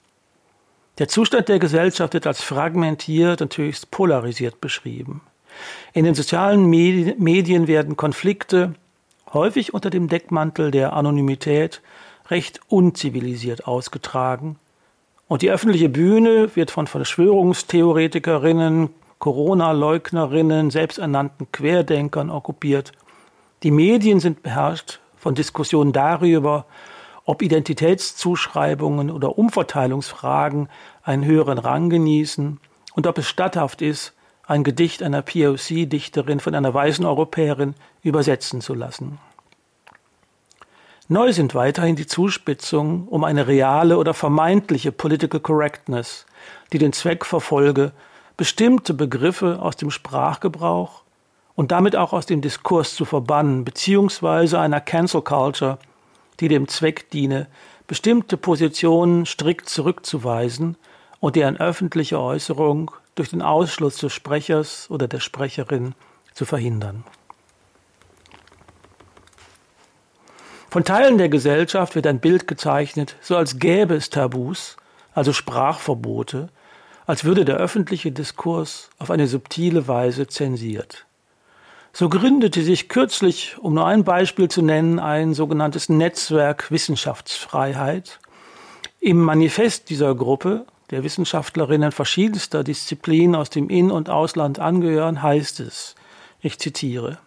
Der 0.97 1.07
Zustand 1.07 1.49
der 1.49 1.59
Gesellschaft 1.59 2.13
wird 2.13 2.27
als 2.27 2.41
fragmentiert 2.41 3.41
und 3.41 3.57
höchst 3.57 3.91
polarisiert 3.91 4.61
beschrieben. 4.61 5.21
In 5.93 6.05
den 6.05 6.15
sozialen 6.15 6.69
Medien 6.69 7.67
werden 7.67 7.97
Konflikte, 7.97 8.73
häufig 9.33 9.73
unter 9.73 9.89
dem 9.89 10.07
Deckmantel 10.07 10.71
der 10.71 10.93
Anonymität, 10.93 11.81
recht 12.29 12.61
unzivilisiert 12.67 13.67
ausgetragen, 13.67 14.57
und 15.31 15.41
die 15.43 15.49
öffentliche 15.49 15.87
Bühne 15.87 16.53
wird 16.57 16.71
von 16.71 16.87
Verschwörungstheoretikerinnen, 16.87 18.89
Corona-Leugnerinnen, 19.17 20.71
selbsternannten 20.71 21.49
Querdenkern 21.53 22.29
okkupiert. 22.29 22.91
Die 23.63 23.71
Medien 23.71 24.19
sind 24.19 24.43
beherrscht 24.43 24.99
von 25.15 25.33
Diskussionen 25.33 25.93
darüber, 25.93 26.65
ob 27.23 27.41
Identitätszuschreibungen 27.41 29.09
oder 29.09 29.37
Umverteilungsfragen 29.37 30.67
einen 31.01 31.23
höheren 31.23 31.59
Rang 31.59 31.89
genießen 31.89 32.59
und 32.95 33.07
ob 33.07 33.17
es 33.17 33.25
statthaft 33.25 33.81
ist, 33.81 34.11
ein 34.47 34.65
Gedicht 34.65 35.01
einer 35.01 35.21
POC-Dichterin 35.21 36.41
von 36.41 36.55
einer 36.55 36.73
weißen 36.73 37.05
Europäerin 37.05 37.75
übersetzen 38.03 38.59
zu 38.59 38.73
lassen. 38.73 39.17
Neu 41.11 41.33
sind 41.33 41.55
weiterhin 41.55 41.97
die 41.97 42.07
Zuspitzungen 42.07 43.05
um 43.09 43.25
eine 43.25 43.45
reale 43.45 43.97
oder 43.97 44.13
vermeintliche 44.13 44.93
Political 44.93 45.41
Correctness, 45.41 46.25
die 46.71 46.77
den 46.77 46.93
Zweck 46.93 47.25
verfolge, 47.25 47.91
bestimmte 48.37 48.93
Begriffe 48.93 49.61
aus 49.61 49.75
dem 49.75 49.91
Sprachgebrauch 49.91 51.03
und 51.53 51.73
damit 51.73 51.97
auch 51.97 52.13
aus 52.13 52.27
dem 52.27 52.39
Diskurs 52.39 52.95
zu 52.95 53.03
verbannen, 53.03 53.65
beziehungsweise 53.65 54.57
einer 54.57 54.79
Cancel 54.79 55.21
Culture, 55.21 55.79
die 56.39 56.47
dem 56.47 56.69
Zweck 56.69 57.09
diene, 57.09 57.47
bestimmte 57.87 58.37
Positionen 58.37 59.25
strikt 59.25 59.67
zurückzuweisen 59.67 60.77
und 61.19 61.35
deren 61.35 61.57
öffentliche 61.57 62.21
Äußerung 62.21 62.89
durch 63.15 63.31
den 63.31 63.41
Ausschluss 63.41 63.97
des 63.97 64.13
Sprechers 64.13 64.89
oder 64.89 65.09
der 65.09 65.19
Sprecherin 65.19 65.93
zu 66.33 66.45
verhindern. 66.45 67.03
Von 70.71 70.85
Teilen 70.85 71.17
der 71.17 71.27
Gesellschaft 71.27 71.95
wird 71.95 72.07
ein 72.07 72.21
Bild 72.21 72.47
gezeichnet, 72.47 73.17
so 73.19 73.35
als 73.35 73.59
gäbe 73.59 73.93
es 73.93 74.09
Tabus, 74.09 74.77
also 75.13 75.33
Sprachverbote, 75.33 76.47
als 77.05 77.25
würde 77.25 77.43
der 77.43 77.57
öffentliche 77.57 78.13
Diskurs 78.13 78.89
auf 78.97 79.11
eine 79.11 79.27
subtile 79.27 79.89
Weise 79.89 80.27
zensiert. 80.27 81.05
So 81.91 82.07
gründete 82.07 82.63
sich 82.63 82.87
kürzlich, 82.87 83.57
um 83.59 83.73
nur 83.73 83.85
ein 83.85 84.05
Beispiel 84.05 84.47
zu 84.47 84.61
nennen, 84.61 84.99
ein 84.99 85.33
sogenanntes 85.33 85.89
Netzwerk 85.89 86.71
Wissenschaftsfreiheit. 86.71 88.21
Im 89.01 89.19
Manifest 89.19 89.89
dieser 89.89 90.15
Gruppe, 90.15 90.65
der 90.89 91.03
Wissenschaftlerinnen 91.03 91.91
verschiedenster 91.91 92.63
Disziplinen 92.63 93.35
aus 93.35 93.49
dem 93.49 93.69
In- 93.69 93.91
und 93.91 94.09
Ausland 94.09 94.59
angehören, 94.59 95.21
heißt 95.21 95.59
es, 95.59 95.95
ich 96.39 96.59
zitiere, 96.59 97.17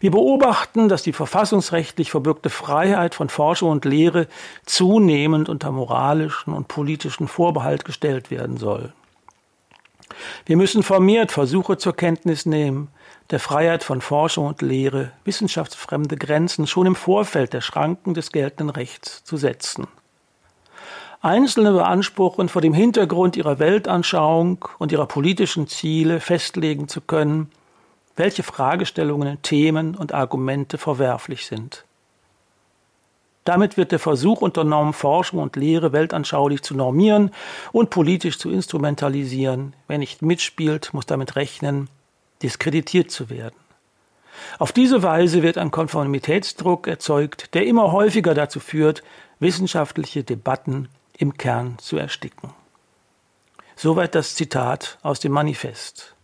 wir 0.00 0.10
beobachten, 0.10 0.88
dass 0.88 1.02
die 1.02 1.12
verfassungsrechtlich 1.12 2.10
verbürgte 2.10 2.48
Freiheit 2.48 3.14
von 3.14 3.28
Forschung 3.28 3.70
und 3.70 3.84
Lehre 3.84 4.26
zunehmend 4.64 5.50
unter 5.50 5.70
moralischen 5.70 6.54
und 6.54 6.68
politischen 6.68 7.28
Vorbehalt 7.28 7.84
gestellt 7.84 8.30
werden 8.30 8.56
soll. 8.56 8.94
Wir 10.46 10.56
müssen 10.56 10.82
vermehrt 10.82 11.32
Versuche 11.32 11.76
zur 11.76 11.94
Kenntnis 11.94 12.46
nehmen, 12.46 12.88
der 13.30 13.40
Freiheit 13.40 13.84
von 13.84 14.00
Forschung 14.00 14.46
und 14.46 14.62
Lehre 14.62 15.12
wissenschaftsfremde 15.24 16.16
Grenzen 16.16 16.66
schon 16.66 16.86
im 16.86 16.96
Vorfeld 16.96 17.52
der 17.52 17.60
Schranken 17.60 18.14
des 18.14 18.32
geltenden 18.32 18.70
Rechts 18.70 19.22
zu 19.22 19.36
setzen. 19.36 19.86
Einzelne 21.20 21.72
beanspruchen, 21.72 22.48
vor 22.48 22.62
dem 22.62 22.72
Hintergrund 22.72 23.36
ihrer 23.36 23.58
Weltanschauung 23.58 24.64
und 24.78 24.90
ihrer 24.90 25.06
politischen 25.06 25.68
Ziele 25.68 26.18
festlegen 26.18 26.88
zu 26.88 27.02
können, 27.02 27.50
welche 28.20 28.42
Fragestellungen, 28.42 29.40
Themen 29.40 29.96
und 29.96 30.12
Argumente 30.12 30.76
verwerflich 30.76 31.46
sind. 31.46 31.86
Damit 33.44 33.78
wird 33.78 33.92
der 33.92 33.98
Versuch 33.98 34.42
unternommen, 34.42 34.92
Forschung 34.92 35.38
und 35.40 35.56
Lehre 35.56 35.92
weltanschaulich 35.94 36.60
zu 36.60 36.74
normieren 36.74 37.30
und 37.72 37.88
politisch 37.88 38.38
zu 38.38 38.50
instrumentalisieren. 38.50 39.72
Wer 39.88 39.96
nicht 39.96 40.20
mitspielt, 40.20 40.92
muss 40.92 41.06
damit 41.06 41.34
rechnen, 41.34 41.88
diskreditiert 42.42 43.10
zu 43.10 43.30
werden. 43.30 43.56
Auf 44.58 44.72
diese 44.72 45.02
Weise 45.02 45.42
wird 45.42 45.56
ein 45.56 45.70
Konformitätsdruck 45.70 46.88
erzeugt, 46.88 47.54
der 47.54 47.66
immer 47.66 47.90
häufiger 47.90 48.34
dazu 48.34 48.60
führt, 48.60 49.02
wissenschaftliche 49.38 50.24
Debatten 50.24 50.90
im 51.16 51.38
Kern 51.38 51.78
zu 51.78 51.96
ersticken. 51.96 52.50
Soweit 53.76 54.14
das 54.14 54.34
Zitat 54.34 54.98
aus 55.02 55.20
dem 55.20 55.32
Manifest. 55.32 56.14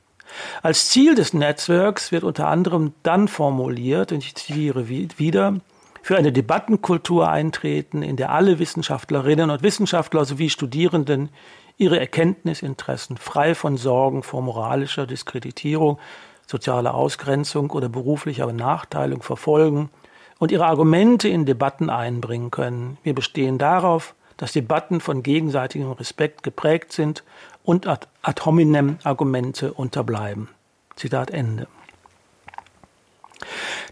Als 0.62 0.88
Ziel 0.88 1.14
des 1.14 1.33
Netzwerks 1.33 2.12
wird 2.12 2.25
unter 2.25 2.49
anderem 2.49 2.92
dann 3.02 3.28
formuliert, 3.28 4.12
und 4.12 4.18
ich 4.18 4.35
zitiere 4.35 4.88
wieder, 4.88 5.61
für 6.02 6.16
eine 6.16 6.33
Debattenkultur 6.33 7.28
eintreten, 7.28 8.02
in 8.02 8.16
der 8.16 8.30
alle 8.30 8.59
Wissenschaftlerinnen 8.61 9.50
und 9.50 9.62
Wissenschaftler 9.62 10.25
sowie 10.25 10.50
Studierenden 10.50 11.30
ihre 11.78 11.99
Erkenntnisinteressen 11.99 13.16
frei 13.16 13.54
von 13.54 13.76
Sorgen 13.76 14.23
vor 14.23 14.40
moralischer 14.40 15.06
Diskreditierung, 15.06 15.99
sozialer 16.47 16.95
Ausgrenzung 16.95 17.71
oder 17.71 17.88
beruflicher 17.88 18.47
Benachteiligung 18.47 19.23
verfolgen 19.23 19.90
und 20.38 20.52
ihre 20.52 20.66
Argumente 20.66 21.28
in 21.28 21.45
Debatten 21.45 21.90
einbringen 21.90 22.50
können. 22.50 22.99
Wir 23.02 23.14
bestehen 23.14 23.59
darauf, 23.59 24.14
dass 24.37 24.52
Debatten 24.52 25.00
von 25.00 25.23
gegenseitigem 25.23 25.90
Respekt 25.93 26.43
geprägt 26.43 26.93
sind 26.93 27.25
und 27.64 27.87
ad, 27.87 28.07
hominem 28.45 28.99
Argumente 29.02 29.73
unterbleiben. 29.73 30.49
Zitat 30.95 31.31
Ende. 31.31 31.66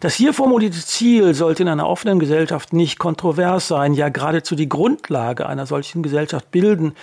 Das 0.01 0.15
hier 0.15 0.33
formulierte 0.35 0.81
Ziel 0.81 1.35
sollte 1.35 1.63
in 1.63 1.69
einer 1.69 1.89
offenen 1.89 2.19
Gesellschaft 2.19 2.73
nicht 2.73 2.99
kontrovers 2.99 3.69
sein, 3.69 3.95
ja 3.95 4.09
geradezu 4.09 4.55
die 4.55 4.69
Grundlage 4.69 5.47
einer 5.47 5.67
solchen 5.67 6.03
Gesellschaft 6.03 6.51
bilden. 6.51 6.95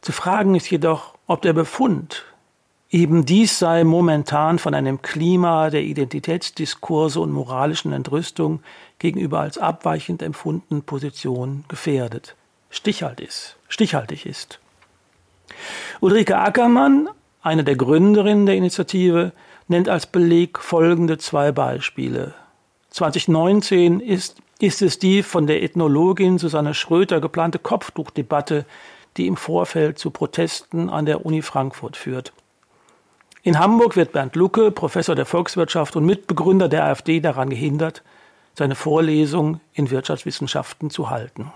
Zu 0.00 0.12
fragen 0.12 0.54
ist 0.54 0.70
jedoch, 0.70 1.14
ob 1.26 1.42
der 1.42 1.52
Befund 1.52 2.24
eben 2.90 3.24
dies 3.24 3.58
sei 3.58 3.84
momentan 3.84 4.58
von 4.58 4.74
einem 4.74 5.02
Klima 5.02 5.70
der 5.70 5.82
Identitätsdiskurse 5.82 7.20
und 7.20 7.32
moralischen 7.32 7.92
Entrüstung 7.92 8.60
gegenüber 8.98 9.40
als 9.40 9.58
abweichend 9.58 10.22
empfundenen 10.22 10.82
Positionen 10.82 11.64
gefährdet 11.68 12.36
stichhalt 12.72 13.20
ist, 13.20 13.56
stichhaltig 13.68 14.26
ist. 14.26 14.58
Ulrike 16.00 16.38
Ackermann, 16.38 17.08
eine 17.42 17.62
der 17.62 17.76
Gründerinnen 17.76 18.46
der 18.46 18.56
Initiative, 18.56 19.30
nennt 19.68 19.88
als 19.88 20.06
Beleg 20.06 20.58
folgende 20.58 21.18
zwei 21.18 21.52
Beispiele. 21.52 22.34
2019 22.90 24.00
ist, 24.00 24.38
ist 24.58 24.82
es 24.82 24.98
die 24.98 25.22
von 25.22 25.46
der 25.46 25.62
Ethnologin 25.62 26.38
Susanne 26.38 26.74
Schröter 26.74 27.20
geplante 27.20 27.58
Kopftuchdebatte, 27.58 28.66
die 29.16 29.26
im 29.26 29.36
Vorfeld 29.36 29.98
zu 29.98 30.10
Protesten 30.10 30.88
an 30.88 31.06
der 31.06 31.24
Uni 31.24 31.42
Frankfurt 31.42 31.96
führt. 31.96 32.32
In 33.42 33.58
Hamburg 33.58 33.96
wird 33.96 34.12
Bernd 34.12 34.36
Lucke, 34.36 34.70
Professor 34.70 35.14
der 35.14 35.26
Volkswirtschaft 35.26 35.96
und 35.96 36.06
Mitbegründer 36.06 36.68
der 36.68 36.84
AfD, 36.84 37.20
daran 37.20 37.50
gehindert, 37.50 38.02
seine 38.54 38.74
Vorlesung 38.74 39.60
in 39.72 39.90
Wirtschaftswissenschaften 39.90 40.90
zu 40.90 41.10
halten. 41.10 41.52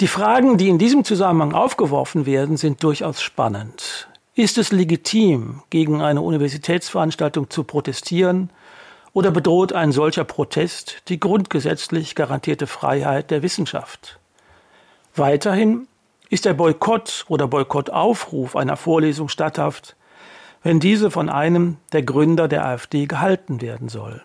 Die 0.00 0.06
Fragen, 0.06 0.58
die 0.58 0.68
in 0.68 0.78
diesem 0.78 1.04
Zusammenhang 1.04 1.52
aufgeworfen 1.52 2.26
werden, 2.26 2.56
sind 2.56 2.82
durchaus 2.82 3.22
spannend. 3.22 4.08
Ist 4.34 4.58
es 4.58 4.70
legitim, 4.70 5.62
gegen 5.70 6.02
eine 6.02 6.20
Universitätsveranstaltung 6.20 7.48
zu 7.50 7.64
protestieren, 7.64 8.50
oder 9.14 9.30
bedroht 9.30 9.72
ein 9.72 9.92
solcher 9.92 10.24
Protest 10.24 11.08
die 11.08 11.18
grundgesetzlich 11.18 12.14
garantierte 12.14 12.66
Freiheit 12.66 13.30
der 13.30 13.42
Wissenschaft? 13.42 14.18
Weiterhin 15.14 15.88
ist 16.28 16.44
der 16.44 16.52
Boykott 16.52 17.24
oder 17.28 17.48
Boykottaufruf 17.48 18.56
einer 18.56 18.76
Vorlesung 18.76 19.30
statthaft, 19.30 19.96
wenn 20.62 20.80
diese 20.80 21.10
von 21.10 21.30
einem 21.30 21.78
der 21.92 22.02
Gründer 22.02 22.46
der 22.46 22.66
AfD 22.66 23.06
gehalten 23.06 23.62
werden 23.62 23.88
soll. 23.88 24.22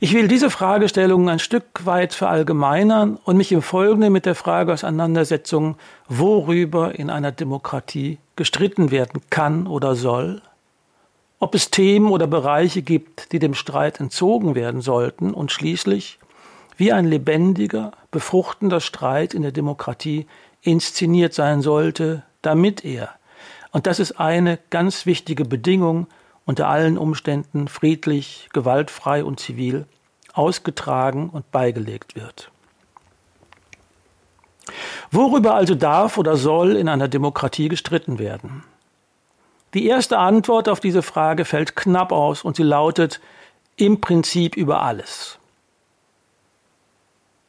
Ich 0.00 0.14
will 0.14 0.28
diese 0.28 0.50
Fragestellungen 0.50 1.28
ein 1.28 1.38
Stück 1.38 1.84
weit 1.84 2.14
verallgemeinern 2.14 3.18
und 3.24 3.36
mich 3.36 3.52
im 3.52 3.62
Folgenden 3.62 4.12
mit 4.12 4.26
der 4.26 4.34
Frage 4.34 4.72
auseinandersetzen, 4.72 5.76
worüber 6.08 6.98
in 6.98 7.10
einer 7.10 7.32
Demokratie 7.32 8.18
gestritten 8.36 8.90
werden 8.90 9.20
kann 9.30 9.66
oder 9.66 9.94
soll, 9.94 10.42
ob 11.38 11.54
es 11.54 11.70
Themen 11.70 12.10
oder 12.10 12.26
Bereiche 12.26 12.82
gibt, 12.82 13.32
die 13.32 13.38
dem 13.38 13.54
Streit 13.54 14.00
entzogen 14.00 14.54
werden 14.54 14.80
sollten 14.80 15.34
und 15.34 15.52
schließlich, 15.52 16.18
wie 16.76 16.92
ein 16.92 17.04
lebendiger, 17.04 17.92
befruchtender 18.10 18.80
Streit 18.80 19.34
in 19.34 19.42
der 19.42 19.52
Demokratie 19.52 20.26
inszeniert 20.62 21.34
sein 21.34 21.60
sollte, 21.60 22.22
damit 22.42 22.84
er, 22.84 23.10
und 23.72 23.86
das 23.86 23.98
ist 23.98 24.20
eine 24.20 24.58
ganz 24.70 25.06
wichtige 25.06 25.44
Bedingung, 25.44 26.06
unter 26.44 26.68
allen 26.68 26.98
Umständen 26.98 27.68
friedlich, 27.68 28.48
gewaltfrei 28.52 29.24
und 29.24 29.40
zivil 29.40 29.86
ausgetragen 30.32 31.30
und 31.30 31.50
beigelegt 31.50 32.16
wird. 32.16 32.50
Worüber 35.10 35.54
also 35.54 35.74
darf 35.74 36.18
oder 36.18 36.36
soll 36.36 36.76
in 36.76 36.88
einer 36.88 37.08
Demokratie 37.08 37.68
gestritten 37.68 38.18
werden? 38.18 38.64
Die 39.74 39.86
erste 39.86 40.18
Antwort 40.18 40.68
auf 40.68 40.80
diese 40.80 41.02
Frage 41.02 41.44
fällt 41.44 41.76
knapp 41.76 42.12
aus 42.12 42.44
und 42.44 42.56
sie 42.56 42.62
lautet 42.62 43.20
im 43.76 44.00
Prinzip 44.00 44.56
über 44.56 44.82
alles. 44.82 45.38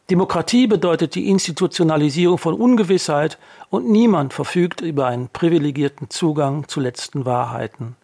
Demokratie 0.10 0.68
bedeutet 0.68 1.16
die 1.16 1.30
Institutionalisierung 1.30 2.38
von 2.38 2.54
Ungewissheit 2.54 3.38
und 3.70 3.90
niemand 3.90 4.34
verfügt 4.34 4.82
über 4.82 5.08
einen 5.08 5.30
privilegierten 5.30 6.10
Zugang 6.10 6.68
zu 6.68 6.80
letzten 6.80 7.26
Wahrheiten. 7.26 7.96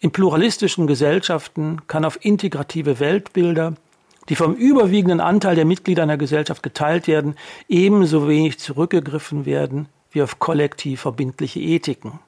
In 0.00 0.12
pluralistischen 0.12 0.86
Gesellschaften 0.86 1.86
kann 1.88 2.04
auf 2.04 2.24
integrative 2.24 3.00
Weltbilder, 3.00 3.74
die 4.28 4.36
vom 4.36 4.54
überwiegenden 4.54 5.20
Anteil 5.20 5.56
der 5.56 5.64
Mitglieder 5.64 6.04
einer 6.04 6.16
Gesellschaft 6.16 6.62
geteilt 6.62 7.08
werden, 7.08 7.36
ebenso 7.68 8.28
wenig 8.28 8.58
zurückgegriffen 8.58 9.44
werden 9.44 9.88
wie 10.10 10.22
auf 10.22 10.38
kollektiv 10.38 11.00
verbindliche 11.00 11.60
Ethiken. 11.60 12.20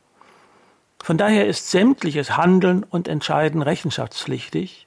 Von 1.02 1.16
daher 1.16 1.46
ist 1.46 1.70
sämtliches 1.70 2.36
Handeln 2.36 2.84
und 2.84 3.08
Entscheiden 3.08 3.62
rechenschaftspflichtig, 3.62 4.86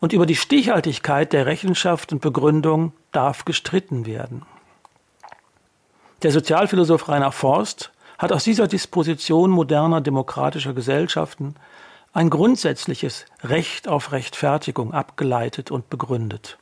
Und 0.00 0.12
über 0.12 0.26
die 0.26 0.36
Stichhaltigkeit 0.36 1.32
der 1.32 1.46
Rechenschaft 1.46 2.12
und 2.12 2.20
Begründung 2.20 2.92
darf 3.10 3.44
gestritten 3.44 4.04
werden. 4.04 4.42
Der 6.22 6.30
Sozialphilosoph 6.30 7.08
Rainer 7.08 7.32
Forst 7.32 7.90
hat 8.18 8.32
aus 8.32 8.44
dieser 8.44 8.68
Disposition 8.68 9.50
moderner 9.50 10.00
demokratischer 10.00 10.74
Gesellschaften 10.74 11.54
ein 12.12 12.28
grundsätzliches 12.28 13.24
Recht 13.42 13.88
auf 13.88 14.12
Rechtfertigung 14.12 14.92
abgeleitet 14.92 15.70
und 15.70 15.88
begründet. 15.88 16.58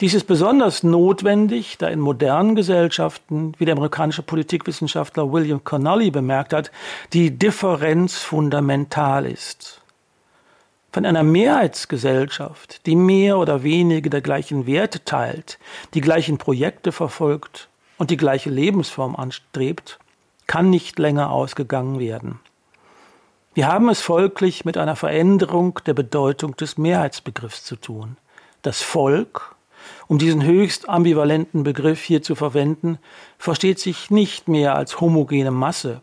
Dies 0.00 0.14
ist 0.14 0.26
besonders 0.26 0.82
notwendig, 0.82 1.78
da 1.78 1.86
in 1.86 2.00
modernen 2.00 2.56
Gesellschaften, 2.56 3.54
wie 3.58 3.64
der 3.64 3.76
amerikanische 3.76 4.22
Politikwissenschaftler 4.22 5.32
William 5.32 5.62
Connolly 5.62 6.10
bemerkt 6.10 6.52
hat, 6.52 6.72
die 7.12 7.30
Differenz 7.30 8.18
fundamental 8.18 9.24
ist. 9.24 9.80
Von 10.92 11.06
einer 11.06 11.22
Mehrheitsgesellschaft, 11.22 12.86
die 12.86 12.96
mehr 12.96 13.38
oder 13.38 13.62
weniger 13.62 14.10
der 14.10 14.20
gleichen 14.20 14.66
Werte 14.66 15.04
teilt, 15.04 15.58
die 15.94 16.00
gleichen 16.00 16.38
Projekte 16.38 16.90
verfolgt 16.90 17.68
und 17.96 18.10
die 18.10 18.16
gleiche 18.16 18.50
Lebensform 18.50 19.14
anstrebt, 19.14 20.00
kann 20.48 20.70
nicht 20.70 20.98
länger 20.98 21.30
ausgegangen 21.30 22.00
werden. 22.00 22.40
Wir 23.54 23.68
haben 23.68 23.88
es 23.88 24.00
folglich 24.00 24.64
mit 24.64 24.76
einer 24.76 24.96
Veränderung 24.96 25.78
der 25.86 25.94
Bedeutung 25.94 26.56
des 26.56 26.76
Mehrheitsbegriffs 26.76 27.62
zu 27.62 27.76
tun. 27.76 28.16
Das 28.62 28.82
Volk, 28.82 29.54
um 30.08 30.18
diesen 30.18 30.42
höchst 30.44 30.88
ambivalenten 30.88 31.62
Begriff 31.62 32.02
hier 32.02 32.20
zu 32.20 32.34
verwenden, 32.34 32.98
versteht 33.38 33.78
sich 33.78 34.10
nicht 34.10 34.48
mehr 34.48 34.74
als 34.74 35.00
homogene 35.00 35.52
Masse, 35.52 36.00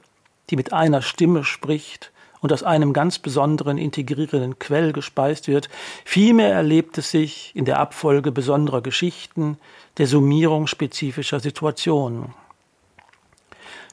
die 0.49 0.55
mit 0.55 0.71
einer 0.71 1.01
Stimme 1.01 1.43
spricht 1.43 2.13
und 2.39 2.53
aus 2.53 2.63
einem 2.63 2.93
ganz 2.93 3.19
besonderen 3.19 3.77
integrierenden 3.77 4.57
Quell 4.57 4.93
gespeist 4.93 5.49
wird, 5.49 5.67
vielmehr 6.05 6.53
erlebt 6.53 6.97
es 6.99 7.11
sich 7.11 7.53
in 7.53 7.65
der 7.65 7.81
Abfolge 7.81 8.31
besonderer 8.31 8.81
Geschichten, 8.81 9.57
der 9.97 10.07
Summierung 10.07 10.67
spezifischer 10.67 11.41
Situationen. 11.41 12.33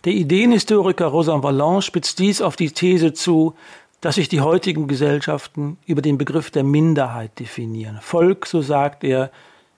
Der 0.05 0.13
Ideenhistoriker 0.13 1.07
Rosan 1.07 1.43
Vallon 1.43 1.83
spitzt 1.83 2.19
dies 2.21 2.41
auf 2.41 2.55
die 2.55 2.71
These 2.71 3.13
zu, 3.13 3.55
dass 4.01 4.15
sich 4.15 4.29
die 4.29 4.41
heutigen 4.41 4.87
Gesellschaften 4.87 5.77
über 5.87 6.03
den 6.03 6.19
Begriff 6.19 6.51
der 6.51 6.63
Minderheit 6.63 7.39
definieren. 7.41 7.99
Volk, 8.01 8.47
so 8.47 8.63
sagt 8.63 9.03
er, 9.03 9.31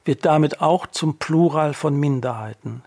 wird 0.04 0.26
damit 0.26 0.60
auch 0.60 0.86
zum 0.86 1.16
Plural 1.16 1.72
von 1.72 1.98
Minderheiten. 1.98 2.82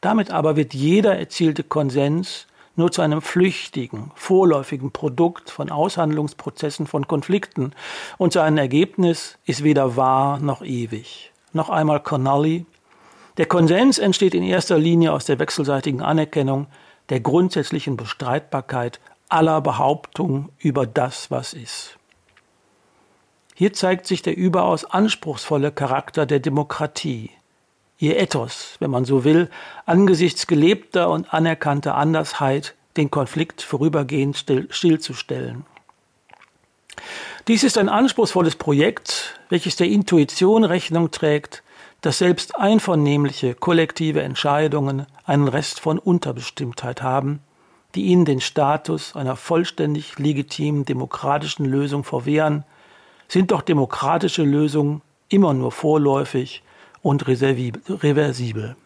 Damit 0.00 0.30
aber 0.30 0.56
wird 0.56 0.74
jeder 0.74 1.18
erzielte 1.18 1.64
Konsens 1.64 2.46
nur 2.76 2.92
zu 2.92 3.02
einem 3.02 3.22
flüchtigen, 3.22 4.12
vorläufigen 4.14 4.92
Produkt 4.92 5.50
von 5.50 5.70
Aushandlungsprozessen 5.70 6.86
von 6.86 7.08
Konflikten 7.08 7.72
und 8.18 8.34
sein 8.34 8.56
Ergebnis 8.58 9.38
ist 9.46 9.64
weder 9.64 9.96
wahr 9.96 10.38
noch 10.38 10.62
ewig. 10.62 11.32
Noch 11.52 11.70
einmal 11.70 12.00
Connolly, 12.00 12.66
der 13.38 13.46
Konsens 13.46 13.98
entsteht 13.98 14.34
in 14.34 14.42
erster 14.42 14.78
Linie 14.78 15.12
aus 15.12 15.24
der 15.24 15.38
wechselseitigen 15.38 16.02
Anerkennung 16.02 16.66
der 17.08 17.20
grundsätzlichen 17.20 17.96
Bestreitbarkeit 17.96 19.00
aller 19.28 19.60
Behauptungen 19.60 20.50
über 20.58 20.86
das, 20.86 21.30
was 21.30 21.54
ist. 21.54 21.98
Hier 23.54 23.72
zeigt 23.72 24.06
sich 24.06 24.22
der 24.22 24.36
überaus 24.36 24.84
anspruchsvolle 24.84 25.72
Charakter 25.72 26.26
der 26.26 26.40
Demokratie, 26.40 27.30
ihr 27.98 28.18
Ethos, 28.18 28.76
wenn 28.78 28.90
man 28.90 29.04
so 29.04 29.24
will, 29.24 29.50
angesichts 29.86 30.46
gelebter 30.46 31.10
und 31.10 31.32
anerkannter 31.32 31.96
Andersheit 31.96 32.74
den 32.96 33.10
Konflikt 33.10 33.62
vorübergehend 33.62 34.36
still, 34.36 34.68
stillzustellen. 34.70 35.64
Dies 37.46 37.62
ist 37.62 37.78
ein 37.78 37.88
anspruchsvolles 37.88 38.56
Projekt, 38.56 39.40
welches 39.48 39.76
der 39.76 39.88
Intuition 39.88 40.64
Rechnung 40.64 41.10
trägt, 41.10 41.62
dass 42.00 42.18
selbst 42.18 42.56
einvernehmliche 42.56 43.54
kollektive 43.54 44.22
Entscheidungen 44.22 45.06
einen 45.24 45.48
Rest 45.48 45.80
von 45.80 45.98
Unterbestimmtheit 45.98 47.02
haben, 47.02 47.40
die 47.94 48.04
ihnen 48.04 48.24
den 48.24 48.40
Status 48.40 49.16
einer 49.16 49.36
vollständig 49.36 50.18
legitimen 50.18 50.84
demokratischen 50.84 51.64
Lösung 51.64 52.04
verwehren, 52.04 52.64
sind 53.26 53.50
doch 53.50 53.62
demokratische 53.62 54.42
Lösungen 54.42 55.02
immer 55.28 55.54
nur 55.54 55.72
vorläufig 55.72 56.62
und 57.02 57.26
reversibel. 57.26 58.76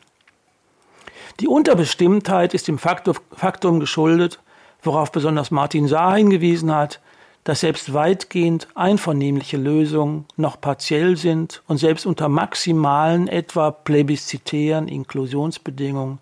Die 1.40 1.48
Unterbestimmtheit 1.48 2.55
ist 2.55 2.68
dem 2.68 2.79
Faktum 2.79 3.81
geschuldet, 3.81 4.40
worauf 4.83 5.12
besonders 5.12 5.51
Martin 5.51 5.88
Saar 5.88 6.16
hingewiesen 6.16 6.75
hat, 6.75 7.01
dass 7.45 7.61
selbst 7.61 7.93
weitgehend 7.93 8.69
einvernehmliche 8.75 9.57
Lösungen 9.57 10.27
noch 10.37 10.61
partiell 10.61 11.17
sind 11.17 11.63
und 11.67 11.79
selbst 11.79 12.07
unter 12.07 12.29
maximalen, 12.29 13.27
etwa 13.27 13.71
plebiszitären 13.71 14.89
Inklusionsbedingungen 14.89 16.19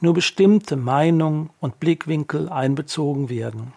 nur 0.00 0.14
bestimmte 0.14 0.76
Meinungen 0.76 1.50
und 1.60 1.78
Blickwinkel 1.78 2.48
einbezogen 2.48 3.28
werden. 3.28 3.72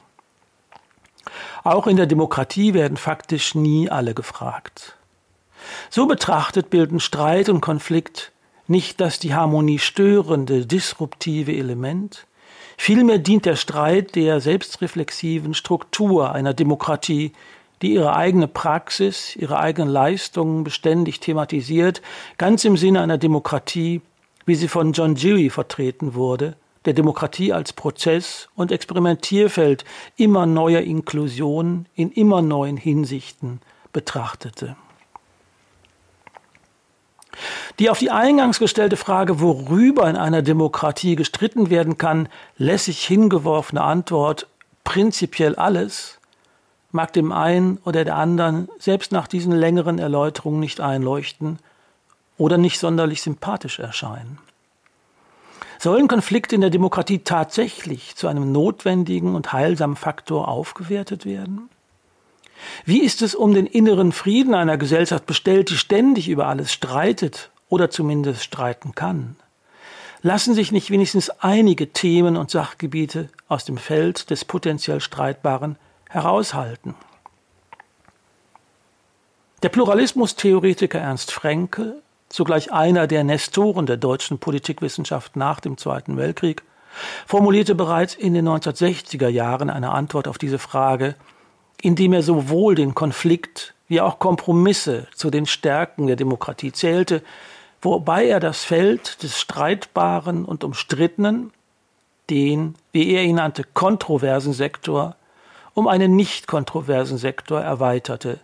Auch 1.63 1.87
in 1.87 1.97
der 1.97 2.05
Demokratie 2.05 2.73
werden 2.73 2.97
faktisch 2.97 3.55
nie 3.55 3.89
alle 3.89 4.13
gefragt. 4.13 4.97
So 5.89 6.05
betrachtet 6.05 6.69
bilden 6.69 6.99
Streit 6.99 7.49
und 7.49 7.61
Konflikt 7.61 8.31
nicht 8.67 9.01
das 9.01 9.19
die 9.19 9.33
Harmonie 9.33 9.79
störende, 9.79 10.65
disruptive 10.65 11.53
Element, 11.53 12.25
Vielmehr 12.77 13.19
dient 13.19 13.45
der 13.45 13.55
Streit 13.55 14.15
der 14.15 14.41
selbstreflexiven 14.41 15.53
Struktur 15.53 16.31
einer 16.31 16.53
Demokratie, 16.53 17.33
die 17.81 17.93
ihre 17.93 18.15
eigene 18.15 18.47
Praxis, 18.47 19.35
ihre 19.35 19.59
eigenen 19.59 19.89
Leistungen 19.89 20.63
beständig 20.63 21.19
thematisiert, 21.19 22.01
ganz 22.37 22.63
im 22.65 22.77
Sinne 22.77 23.01
einer 23.01 23.17
Demokratie, 23.17 24.01
wie 24.45 24.55
sie 24.55 24.67
von 24.67 24.93
John 24.93 25.15
Dewey 25.15 25.49
vertreten 25.49 26.15
wurde, 26.15 26.55
der 26.85 26.93
Demokratie 26.93 27.53
als 27.53 27.73
Prozess 27.73 28.49
und 28.55 28.71
Experimentierfeld 28.71 29.85
immer 30.17 30.45
neuer 30.45 30.81
Inklusion 30.81 31.85
in 31.95 32.11
immer 32.11 32.41
neuen 32.41 32.77
Hinsichten 32.77 33.61
betrachtete. 33.93 34.75
Die 37.79 37.89
auf 37.89 37.99
die 37.99 38.11
eingangs 38.11 38.59
gestellte 38.59 38.97
Frage, 38.97 39.39
worüber 39.39 40.09
in 40.09 40.15
einer 40.15 40.41
Demokratie 40.41 41.15
gestritten 41.15 41.69
werden 41.69 41.97
kann, 41.97 42.29
lässig 42.57 43.03
hingeworfene 43.05 43.81
Antwort 43.81 44.47
prinzipiell 44.83 45.55
alles, 45.55 46.19
mag 46.91 47.11
dem 47.13 47.31
einen 47.31 47.77
oder 47.85 48.03
der 48.05 48.15
anderen 48.15 48.69
selbst 48.77 49.11
nach 49.11 49.27
diesen 49.27 49.51
längeren 49.51 49.97
Erläuterungen 49.97 50.59
nicht 50.59 50.79
einleuchten 50.79 51.57
oder 52.37 52.57
nicht 52.57 52.79
sonderlich 52.79 53.21
sympathisch 53.21 53.79
erscheinen. 53.79 54.37
Sollen 55.79 56.07
Konflikte 56.07 56.55
in 56.55 56.61
der 56.61 56.69
Demokratie 56.69 57.19
tatsächlich 57.19 58.15
zu 58.15 58.27
einem 58.27 58.51
notwendigen 58.51 59.35
und 59.35 59.51
heilsamen 59.51 59.97
Faktor 59.97 60.47
aufgewertet 60.47 61.25
werden? 61.25 61.69
Wie 62.85 63.01
ist 63.01 63.21
es 63.21 63.35
um 63.35 63.53
den 63.53 63.65
inneren 63.65 64.11
Frieden 64.11 64.53
einer 64.53 64.77
Gesellschaft 64.77 65.25
bestellt, 65.25 65.69
die 65.69 65.77
ständig 65.77 66.29
über 66.29 66.47
alles 66.47 66.71
streitet 66.71 67.51
oder 67.69 67.89
zumindest 67.89 68.43
streiten 68.43 68.95
kann? 68.95 69.35
Lassen 70.21 70.53
sich 70.53 70.71
nicht 70.71 70.89
wenigstens 70.89 71.29
einige 71.29 71.91
Themen 71.91 72.37
und 72.37 72.49
Sachgebiete 72.49 73.29
aus 73.49 73.65
dem 73.65 73.77
Feld 73.77 74.29
des 74.29 74.45
potenziell 74.45 75.01
Streitbaren 75.01 75.77
heraushalten? 76.09 76.95
Der 79.63 79.69
Pluralismustheoretiker 79.69 80.99
Ernst 80.99 81.31
Frenkel, 81.31 82.01
zugleich 82.29 82.71
einer 82.71 83.07
der 83.07 83.23
Nestoren 83.23 83.85
der 83.85 83.97
deutschen 83.97 84.39
Politikwissenschaft 84.39 85.35
nach 85.35 85.59
dem 85.59 85.77
Zweiten 85.77 86.15
Weltkrieg, 86.17 86.63
formulierte 87.25 87.75
bereits 87.75 88.15
in 88.15 88.33
den 88.33 88.47
1960er 88.47 89.27
Jahren 89.27 89.69
eine 89.69 89.91
Antwort 89.91 90.27
auf 90.27 90.37
diese 90.37 90.59
Frage 90.59 91.15
indem 91.83 92.13
er 92.13 92.23
sowohl 92.23 92.75
den 92.75 92.95
Konflikt 92.95 93.73
wie 93.89 93.99
auch 93.99 94.17
Kompromisse 94.17 95.07
zu 95.13 95.29
den 95.29 95.45
Stärken 95.45 96.07
der 96.07 96.15
Demokratie 96.15 96.71
zählte, 96.71 97.21
wobei 97.81 98.25
er 98.25 98.39
das 98.39 98.63
Feld 98.63 99.21
des 99.21 99.37
Streitbaren 99.37 100.45
und 100.45 100.63
Umstrittenen, 100.63 101.51
den, 102.29 102.75
wie 102.93 103.11
er 103.13 103.23
ihn 103.23 103.35
nannte, 103.35 103.65
kontroversen 103.73 104.53
Sektor, 104.53 105.17
um 105.73 105.89
einen 105.89 106.15
nicht 106.15 106.47
kontroversen 106.47 107.17
Sektor 107.17 107.59
erweiterte. 107.59 108.39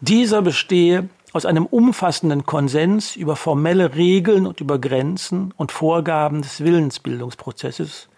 Dieser 0.00 0.42
bestehe 0.42 1.08
aus 1.32 1.46
einem 1.46 1.64
umfassenden 1.64 2.44
Konsens 2.44 3.16
über 3.16 3.34
formelle 3.34 3.94
Regeln 3.94 4.46
und 4.46 4.60
über 4.60 4.78
Grenzen 4.78 5.54
und 5.56 5.72
Vorgaben 5.72 6.42
des 6.42 6.60
Willensbildungsprozesses 6.62 8.08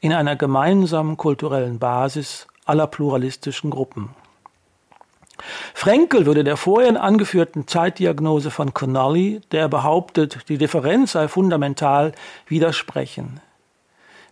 in 0.00 0.14
einer 0.14 0.34
gemeinsamen 0.34 1.18
kulturellen 1.18 1.78
Basis 1.78 2.46
aller 2.68 2.86
pluralistischen 2.86 3.70
Gruppen. 3.70 4.10
Frenkel 5.74 6.26
würde 6.26 6.44
der 6.44 6.56
vorhin 6.56 6.96
angeführten 6.96 7.66
Zeitdiagnose 7.66 8.50
von 8.50 8.74
Connolly, 8.74 9.40
der 9.52 9.68
behauptet, 9.68 10.48
die 10.48 10.58
Differenz 10.58 11.12
sei 11.12 11.28
fundamental, 11.28 12.12
widersprechen. 12.46 13.40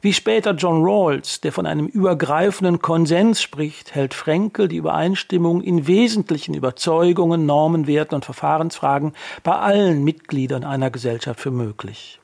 Wie 0.00 0.12
später 0.12 0.52
John 0.52 0.84
Rawls, 0.84 1.40
der 1.40 1.52
von 1.52 1.66
einem 1.66 1.86
übergreifenden 1.86 2.80
Konsens 2.80 3.40
spricht, 3.40 3.94
hält 3.94 4.14
Frenkel 4.14 4.68
die 4.68 4.76
Übereinstimmung 4.76 5.62
in 5.62 5.86
wesentlichen 5.86 6.54
Überzeugungen, 6.54 7.46
Normen, 7.46 7.86
Werten 7.86 8.14
und 8.16 8.24
Verfahrensfragen 8.24 9.14
bei 9.42 9.52
allen 9.52 10.04
Mitgliedern 10.04 10.64
einer 10.64 10.90
Gesellschaft 10.90 11.40
für 11.40 11.50
möglich. 11.50 12.20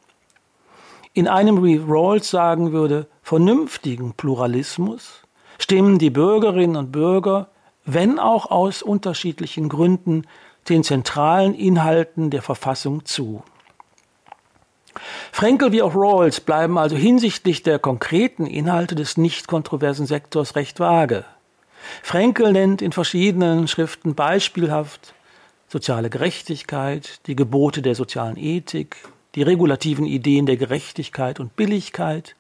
In 1.15 1.29
einem, 1.29 1.65
wie 1.65 1.77
Rawls 1.77 2.31
sagen 2.31 2.73
würde, 2.73 3.07
vernünftigen 3.23 4.13
Pluralismus 4.13 5.22
stimmen 5.63 5.99
die 6.01 6.11
Bürgerinnen 6.11 6.75
und 6.75 6.91
Bürger, 6.91 7.47
wenn 7.85 8.19
auch 8.19 8.51
aus 8.51 8.83
unterschiedlichen 8.83 9.69
Gründen, 9.69 10.27
den 10.69 10.83
zentralen 10.83 11.55
Inhalten 11.55 12.31
der 12.31 12.43
Verfassung 12.43 13.05
zu. 13.05 13.45
Frenkel 15.31 15.71
wie 15.71 15.83
auch 15.83 15.95
Rawls 15.95 16.41
bleiben 16.41 16.79
also 16.79 16.97
hinsichtlich 16.97 17.63
der 17.63 17.79
konkreten 17.79 18.45
Inhalte 18.45 18.97
des 18.97 19.17
nicht 19.17 19.47
kontroversen 19.47 20.07
Sektors 20.07 20.57
recht 20.57 20.81
vage. 20.81 21.25
Frenkel 22.03 22.53
nennt 22.53 22.83
in 22.83 22.91
verschiedenen 22.91 23.69
Schriften 23.69 24.17
beispielhaft 24.17 25.15
soziale 25.69 26.11
Gerechtigkeit, 26.11 27.21
die 27.27 27.37
Gebote 27.37 27.83
der 27.83 27.95
sozialen 27.95 28.37
Ethik, 28.37 28.97
die 29.37 29.43
regulativen 29.43 30.07
Ideen 30.07 30.47
der 30.47 30.57
Gerechtigkeit 30.57 31.39
und 31.39 31.55
Billigkeit, 31.55 32.35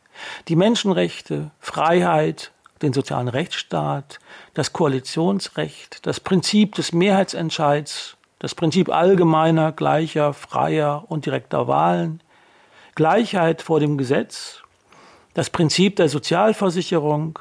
die 0.48 0.56
Menschenrechte, 0.56 1.52
Freiheit, 1.60 2.52
den 2.82 2.92
sozialen 2.92 3.28
Rechtsstaat, 3.28 4.18
das 4.54 4.72
Koalitionsrecht, 4.72 6.06
das 6.06 6.20
Prinzip 6.20 6.74
des 6.74 6.92
Mehrheitsentscheids, 6.92 8.16
das 8.38 8.54
Prinzip 8.54 8.88
allgemeiner, 8.88 9.72
gleicher, 9.72 10.34
freier 10.34 11.04
und 11.08 11.26
direkter 11.26 11.68
Wahlen, 11.68 12.20
Gleichheit 12.94 13.62
vor 13.62 13.80
dem 13.80 13.96
Gesetz, 13.96 14.62
das 15.34 15.48
Prinzip 15.48 15.96
der 15.96 16.08
Sozialversicherung, 16.08 17.38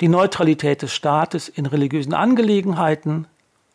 die 0.00 0.08
Neutralität 0.08 0.82
des 0.82 0.94
Staates 0.94 1.48
in 1.48 1.66
religiösen 1.66 2.14
Angelegenheiten, 2.14 3.26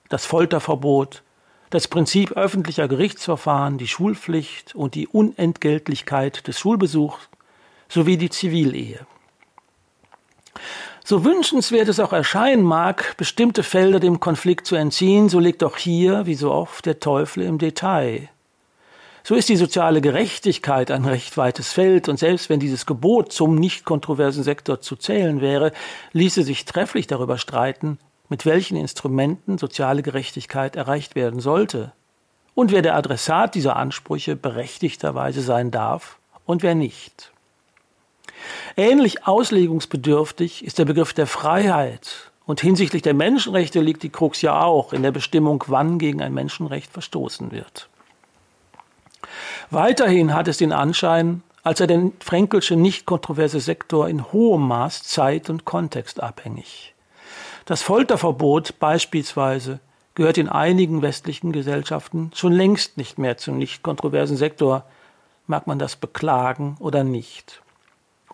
das 0.08 0.26
Folterverbot, 0.26 1.24
das 1.72 1.88
Prinzip 1.88 2.34
öffentlicher 2.34 2.88
Gerichtsverfahren, 2.88 3.78
die 3.78 3.88
Schulpflicht 3.88 4.76
und 4.76 4.94
die 4.94 5.08
Unentgeltlichkeit 5.08 6.48
des 6.48 6.60
Schulbesuchs 6.60 7.30
sowie 7.90 8.18
die 8.18 8.30
Zivilehe. 8.30 9.06
So 11.04 11.24
wünschenswert 11.24 11.88
es 11.88 12.00
auch 12.00 12.14
erscheinen 12.14 12.64
mag, 12.64 13.16
bestimmte 13.18 13.64
Felder 13.64 14.00
dem 14.00 14.20
Konflikt 14.20 14.68
zu 14.68 14.76
entziehen, 14.76 15.30
so 15.30 15.40
liegt 15.40 15.64
auch 15.64 15.78
hier, 15.78 16.26
wie 16.26 16.36
so 16.36 16.52
oft, 16.52 16.86
der 16.86 17.00
Teufel 17.00 17.44
im 17.44 17.58
Detail. 17.58 18.30
So 19.24 19.36
ist 19.36 19.50
die 19.50 19.56
soziale 19.56 20.02
Gerechtigkeit 20.02 20.90
ein 20.90 21.06
recht 21.06 21.38
weites 21.38 21.72
Feld, 21.74 22.10
und 22.10 22.18
selbst 22.18 22.50
wenn 22.50 22.60
dieses 22.60 22.86
Gebot 22.86 23.32
zum 23.32 23.56
nicht 23.56 23.86
kontroversen 23.86 24.44
Sektor 24.44 24.82
zu 24.82 24.96
zählen 24.96 25.42
wäre, 25.42 25.72
ließe 26.14 26.44
sich 26.44 26.66
trefflich 26.66 27.08
darüber 27.08 27.38
streiten, 27.38 28.00
mit 28.30 28.46
welchen 28.46 28.78
Instrumenten 28.78 29.58
soziale 29.58 30.02
Gerechtigkeit 30.04 30.76
erreicht 30.76 31.16
werden 31.16 31.40
sollte 31.40 31.92
und 32.54 32.72
wer 32.72 32.82
der 32.82 32.96
Adressat 32.96 33.56
dieser 33.56 33.76
Ansprüche 33.76 34.36
berechtigterweise 34.36 35.42
sein 35.42 35.72
darf 35.72 36.18
und 36.46 36.64
wer 36.64 36.76
nicht. 36.76 37.32
Ähnlich 38.78 39.28
auslegungsbedürftig 39.28 40.64
ist 40.66 40.80
der 40.80 40.86
Begriff 40.86 41.14
der 41.14 41.28
Freiheit, 41.28 42.32
und 42.46 42.60
hinsichtlich 42.60 43.02
der 43.02 43.14
Menschenrechte 43.14 43.80
liegt 43.80 44.04
die 44.04 44.10
Krux 44.10 44.42
ja 44.42 44.62
auch 44.62 44.94
in 44.94 45.04
der 45.04 45.12
Bestimmung, 45.12 45.64
wann 45.68 46.00
gegen 46.00 46.22
ein 46.22 46.34
Menschenrecht 46.34 46.92
verstoßen 46.92 47.52
wird. 47.52 47.88
Weiterhin 49.70 50.34
hat 50.34 50.48
es 50.48 50.58
den 50.58 50.74
Anschein, 50.74 51.44
als 51.64 51.80
sei 51.80 51.88
der 51.88 52.12
fränkelsche 52.20 52.76
nicht 52.76 53.06
kontroverse 53.06 53.60
Sektor 53.60 54.10
in 54.10 54.32
hohem 54.32 54.68
Maß 54.68 55.04
zeit- 55.04 55.50
und 55.50 55.64
kontextabhängig. 55.64 56.94
Das 57.66 57.84
Folterverbot 57.84 58.80
beispielsweise 58.80 59.80
gehört 60.16 60.38
in 60.38 60.50
einigen 60.50 61.02
westlichen 61.02 61.52
Gesellschaften 61.52 62.32
schon 62.36 62.52
längst 62.52 62.98
nicht 62.98 63.18
mehr 63.18 63.38
zum 63.38 63.58
nicht 63.58 63.84
kontroversen 63.84 64.36
Sektor, 64.36 64.84
mag 65.48 65.68
man 65.68 65.80
das 65.80 65.96
beklagen 65.96 66.76
oder 66.80 67.04
nicht. 67.04 67.62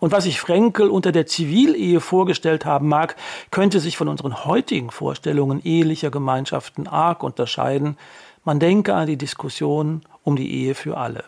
Und 0.00 0.12
was 0.12 0.24
sich 0.24 0.40
Frenkel 0.40 0.88
unter 0.90 1.12
der 1.12 1.26
Zivilehe 1.26 2.00
vorgestellt 2.00 2.64
haben 2.64 2.88
mag, 2.88 3.16
könnte 3.50 3.80
sich 3.80 3.96
von 3.96 4.08
unseren 4.08 4.44
heutigen 4.44 4.90
Vorstellungen 4.90 5.60
ehelicher 5.64 6.10
Gemeinschaften 6.10 6.86
arg 6.86 7.22
unterscheiden, 7.22 7.96
man 8.44 8.60
denke 8.60 8.94
an 8.94 9.06
die 9.06 9.16
Diskussion 9.18 10.02
um 10.24 10.36
die 10.36 10.50
Ehe 10.50 10.74
für 10.74 10.96
alle. 10.96 11.24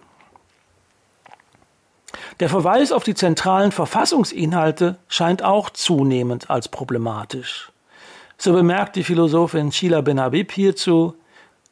Der 2.38 2.48
Verweis 2.48 2.92
auf 2.92 3.04
die 3.04 3.14
zentralen 3.14 3.72
Verfassungsinhalte 3.72 4.96
scheint 5.08 5.42
auch 5.42 5.68
zunehmend 5.70 6.48
als 6.48 6.68
problematisch. 6.68 7.72
So 8.38 8.54
bemerkt 8.54 8.96
die 8.96 9.04
Philosophin 9.04 9.70
Sheila 9.70 10.00
Benhabib 10.00 10.52
hierzu, 10.52 11.14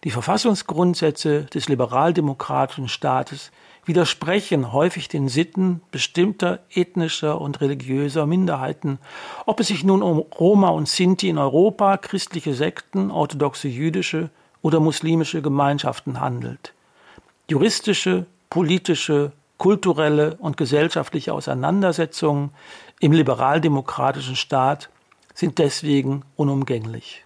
die 0.04 0.10
Verfassungsgrundsätze 0.10 1.44
des 1.44 1.68
liberaldemokratischen 1.68 2.88
Staates 2.88 3.50
widersprechen 3.88 4.72
häufig 4.72 5.08
den 5.08 5.28
Sitten 5.28 5.80
bestimmter 5.90 6.60
ethnischer 6.72 7.40
und 7.40 7.60
religiöser 7.60 8.26
Minderheiten, 8.26 8.98
ob 9.46 9.58
es 9.60 9.68
sich 9.68 9.82
nun 9.82 10.02
um 10.02 10.18
Roma 10.18 10.68
und 10.68 10.88
Sinti 10.88 11.28
in 11.28 11.38
Europa, 11.38 11.96
christliche 11.96 12.54
Sekten, 12.54 13.10
orthodoxe 13.10 13.66
jüdische 13.66 14.30
oder 14.62 14.78
muslimische 14.78 15.42
Gemeinschaften 15.42 16.20
handelt. 16.20 16.74
Juristische, 17.50 18.26
politische, 18.50 19.32
kulturelle 19.56 20.36
und 20.36 20.56
gesellschaftliche 20.56 21.32
Auseinandersetzungen 21.32 22.50
im 23.00 23.12
liberaldemokratischen 23.12 24.36
Staat 24.36 24.90
sind 25.34 25.58
deswegen 25.58 26.24
unumgänglich. 26.36 27.24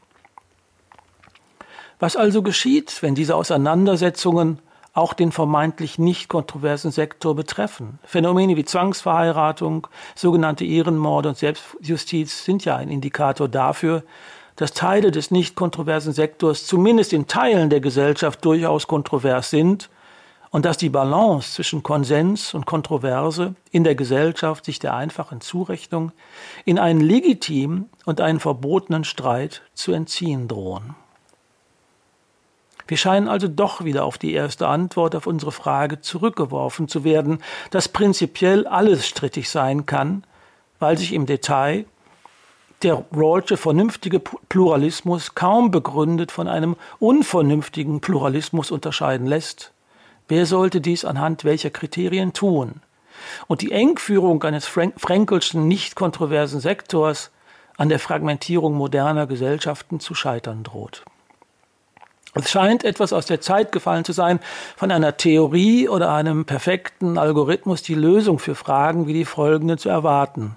Was 1.98 2.16
also 2.16 2.42
geschieht, 2.42 3.02
wenn 3.02 3.14
diese 3.14 3.36
Auseinandersetzungen 3.36 4.58
auch 4.92 5.14
den 5.14 5.32
vermeintlich 5.32 5.98
nicht 5.98 6.28
kontroversen 6.28 6.90
Sektor 6.90 7.34
betreffen? 7.34 7.98
Phänomene 8.04 8.56
wie 8.56 8.64
Zwangsverheiratung, 8.64 9.86
sogenannte 10.14 10.64
Ehrenmorde 10.64 11.30
und 11.30 11.38
Selbstjustiz 11.38 12.44
sind 12.44 12.64
ja 12.64 12.76
ein 12.76 12.88
Indikator 12.88 13.48
dafür, 13.48 14.02
dass 14.56 14.72
Teile 14.72 15.10
des 15.10 15.30
nicht 15.30 15.56
kontroversen 15.56 16.12
Sektors 16.12 16.66
zumindest 16.66 17.12
in 17.12 17.26
Teilen 17.26 17.70
der 17.70 17.80
Gesellschaft 17.80 18.44
durchaus 18.44 18.86
kontrovers 18.86 19.50
sind 19.50 19.88
und 20.50 20.66
dass 20.66 20.76
die 20.76 20.90
Balance 20.90 21.54
zwischen 21.54 21.82
Konsens 21.82 22.52
und 22.52 22.66
Kontroverse 22.66 23.54
in 23.70 23.84
der 23.84 23.94
Gesellschaft 23.94 24.66
sich 24.66 24.78
der 24.78 24.94
einfachen 24.94 25.40
Zurechnung 25.40 26.12
in 26.66 26.78
einen 26.78 27.00
legitimen 27.00 27.88
und 28.04 28.20
einen 28.20 28.38
verbotenen 28.38 29.04
Streit 29.04 29.62
zu 29.72 29.92
entziehen 29.92 30.48
drohen. 30.48 30.94
Wir 32.92 32.98
scheinen 32.98 33.26
also 33.26 33.48
doch 33.48 33.84
wieder 33.84 34.04
auf 34.04 34.18
die 34.18 34.34
erste 34.34 34.68
Antwort 34.68 35.16
auf 35.16 35.26
unsere 35.26 35.50
Frage 35.50 36.02
zurückgeworfen 36.02 36.88
zu 36.88 37.04
werden, 37.04 37.38
dass 37.70 37.88
prinzipiell 37.88 38.66
alles 38.66 39.06
strittig 39.06 39.48
sein 39.48 39.86
kann, 39.86 40.24
weil 40.78 40.98
sich 40.98 41.14
im 41.14 41.24
Detail 41.24 41.86
der 42.82 43.02
Rawlsche 43.16 43.56
vernünftige 43.56 44.20
Pluralismus 44.20 45.34
kaum 45.34 45.70
begründet 45.70 46.32
von 46.32 46.48
einem 46.48 46.76
unvernünftigen 46.98 48.02
Pluralismus 48.02 48.70
unterscheiden 48.70 49.26
lässt. 49.26 49.72
Wer 50.28 50.44
sollte 50.44 50.82
dies 50.82 51.06
anhand 51.06 51.44
welcher 51.44 51.70
Kriterien 51.70 52.34
tun? 52.34 52.82
Und 53.46 53.62
die 53.62 53.72
Engführung 53.72 54.42
eines 54.42 54.66
Frank 54.66 55.00
Frankelschen 55.00 55.66
nicht 55.66 55.94
kontroversen 55.94 56.60
Sektors 56.60 57.30
an 57.78 57.88
der 57.88 57.98
Fragmentierung 57.98 58.74
moderner 58.74 59.26
Gesellschaften 59.26 59.98
zu 59.98 60.14
scheitern 60.14 60.62
droht. 60.62 61.04
Es 62.34 62.50
scheint 62.50 62.82
etwas 62.82 63.12
aus 63.12 63.26
der 63.26 63.42
Zeit 63.42 63.72
gefallen 63.72 64.04
zu 64.04 64.12
sein, 64.12 64.40
von 64.76 64.90
einer 64.90 65.18
Theorie 65.18 65.88
oder 65.88 66.12
einem 66.12 66.46
perfekten 66.46 67.18
Algorithmus 67.18 67.82
die 67.82 67.94
Lösung 67.94 68.38
für 68.38 68.54
Fragen 68.54 69.06
wie 69.06 69.12
die 69.12 69.26
folgende 69.26 69.76
zu 69.76 69.90
erwarten. 69.90 70.56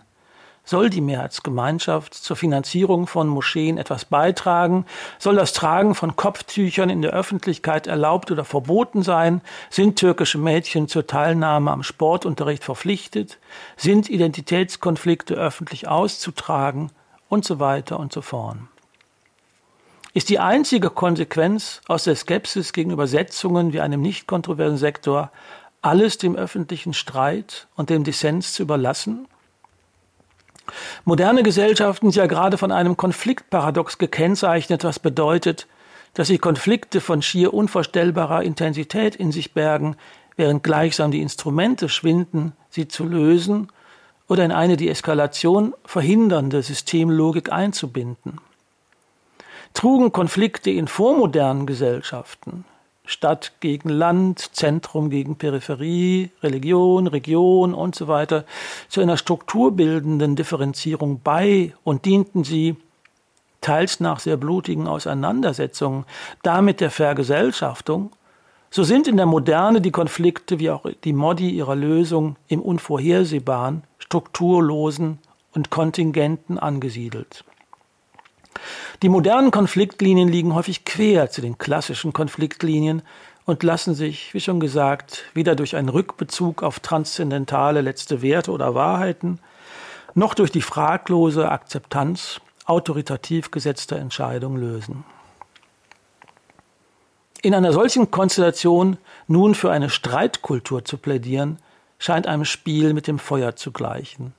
Soll 0.64 0.90
die 0.90 1.02
Mehrheitsgemeinschaft 1.02 2.16
zur 2.16 2.36
Finanzierung 2.36 3.06
von 3.06 3.28
Moscheen 3.28 3.78
etwas 3.78 4.06
beitragen? 4.06 4.86
Soll 5.20 5.36
das 5.36 5.54
Tragen 5.54 5.94
von 5.94 6.16
Kopftüchern 6.16 6.90
in 6.90 7.04
der 7.04 7.12
Öffentlichkeit 7.12 7.86
erlaubt 7.88 8.32
oder 8.32 8.46
verboten 8.46 9.04
sein? 9.04 9.42
Sind 9.70 10.00
türkische 10.00 10.40
Mädchen 10.40 10.88
zur 10.88 11.06
Teilnahme 11.06 11.72
am 11.72 11.84
Sportunterricht 11.84 12.64
verpflichtet? 12.64 13.38
Sind 13.78 14.10
Identitätskonflikte 14.10 15.36
öffentlich 15.36 15.88
auszutragen? 15.88 16.90
Und 17.28 17.44
so 17.44 17.60
weiter 17.60 18.00
und 18.00 18.14
so 18.14 18.22
fort. 18.22 18.58
Ist 20.15 20.30
die 20.30 20.39
einzige 20.39 20.91
Konsequenz 20.91 21.82
aus 21.89 22.06
der 22.06 22.15
Skepsis 22.15 22.71
gegenüber 22.71 23.06
Setzungen 23.06 23.73
wie 23.73 23.82
einem 23.82 24.01
nicht 24.01 24.28
kontroversen 24.28 24.78
Sektor, 24.78 25.30
alles 25.82 26.17
dem 26.17 26.38
öffentlichen 26.38 26.93
Streit 26.93 27.67
und 27.75 27.89
dem 27.89 28.06
Dissens 28.06 28.54
zu 28.54 28.63
überlassen? 28.63 29.28
Moderne 31.04 31.43
Gesellschaften 31.43 32.12
sind 32.12 32.15
ja 32.21 32.28
gerade 32.28 32.58
von 32.58 32.71
einem 32.71 32.95
Konfliktparadox 32.95 33.97
gekennzeichnet, 33.97 34.86
was 34.86 34.99
bedeutet, 34.99 35.67
dass 36.13 36.30
sie 36.30 36.38
Konflikte 36.38 37.01
von 37.01 37.21
schier 37.21 37.54
unvorstellbarer 37.54 38.41
Intensität 38.41 39.17
in 39.17 39.34
sich 39.34 39.54
bergen, 39.54 39.97
während 40.38 40.63
gleichsam 40.63 41.12
die 41.12 41.21
Instrumente 41.21 41.89
schwinden, 41.89 42.54
sie 42.69 42.88
zu 42.88 43.04
lösen 43.04 43.67
oder 44.30 44.45
in 44.45 44.54
eine 44.54 44.78
die 44.78 44.88
Eskalation 44.88 45.73
verhindernde 45.84 46.63
Systemlogik 46.63 47.51
einzubinden. 47.51 48.39
Trugen 49.76 50.14
Konflikte 50.14 50.72
in 50.72 50.88
vormodernen 50.88 51.66
Gesellschaften, 51.66 52.64
Stadt 53.06 53.52
gegen 53.60 53.90
Land, 53.90 54.56
Zentrum 54.56 55.10
gegen 55.10 55.36
Peripherie, 55.36 56.32
Religion, 56.42 57.08
Region 57.08 57.74
und 57.74 57.94
so 57.94 58.08
weiter, 58.08 58.46
zu 58.88 59.02
einer 59.02 59.18
strukturbildenden 59.18 60.38
Differenzierung 60.38 61.20
bei 61.22 61.74
und 61.84 62.06
dienten 62.06 62.46
sie 62.46 62.78
teils 63.60 64.00
nach 64.00 64.22
sehr 64.22 64.38
blutigen 64.38 64.88
Auseinandersetzungen 64.88 66.06
damit 66.42 66.80
der 66.80 66.90
Vergesellschaftung, 66.90 68.12
so 68.72 68.84
sind 68.84 69.10
in 69.10 69.18
der 69.18 69.26
Moderne 69.26 69.82
die 69.82 69.92
Konflikte 69.92 70.58
wie 70.58 70.70
auch 70.70 70.86
die 71.04 71.14
Modi 71.14 71.50
ihrer 71.50 71.76
Lösung 71.76 72.38
im 72.48 72.62
Unvorhersehbaren, 72.62 73.84
Strukturlosen 74.00 75.20
und 75.54 75.70
Kontingenten 75.70 76.58
angesiedelt. 76.58 77.44
Die 79.02 79.10
modernen 79.10 79.52
Konfliktlinien 79.52 80.30
liegen 80.30 80.56
häufig 80.56 80.86
quer 80.86 81.30
zu 81.30 81.41
den 81.41 81.58
klassischen 81.58 82.13
Konfliktlinien 82.13 83.02
und 83.46 83.63
lassen 83.63 83.94
sich, 83.94 84.34
wie 84.34 84.39
schon 84.39 84.60
gesagt, 84.60 85.26
weder 85.34 85.56
durch 85.56 85.76
einen 85.76 85.89
Rückbezug 85.89 86.63
auf 86.63 86.80
transzendentale 86.80 87.82
letzte 87.82 88.22
Werte 88.22 88.52
oder 88.52 88.74
Wahrheiten, 88.74 89.39
noch 90.13 90.34
durch 90.34 90.52
die 90.52 90.62
fraglose 90.62 91.50
Akzeptanz 91.50 92.41
autoritativ 92.65 93.52
gesetzter 93.52 93.98
Entscheidungen 93.98 94.60
lösen. 94.60 95.04
In 97.41 97.54
einer 97.54 97.74
solchen 97.74 98.10
Konstellation 98.10 98.98
nun 99.28 99.54
für 99.54 99.72
eine 99.72 99.91
Streitkultur 99.91 100.84
zu 100.84 100.98
plädieren, 100.98 101.60
scheint 102.00 102.26
einem 102.26 102.46
Spiel 102.46 102.94
mit 102.94 103.06
dem 103.06 103.20
Feuer 103.20 103.56
zu 103.56 103.72
gleichen. 103.72 104.34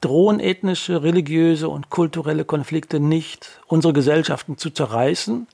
Drohen 0.00 0.40
ethnische, 0.40 1.02
religiöse 1.02 1.68
und 1.68 1.90
kulturelle 1.90 2.44
Konflikte 2.44 3.00
nicht, 3.00 3.60
unsere 3.66 3.92
Gesellschaften 3.92 4.58
zu 4.58 4.70
zerreißen? 4.70 5.46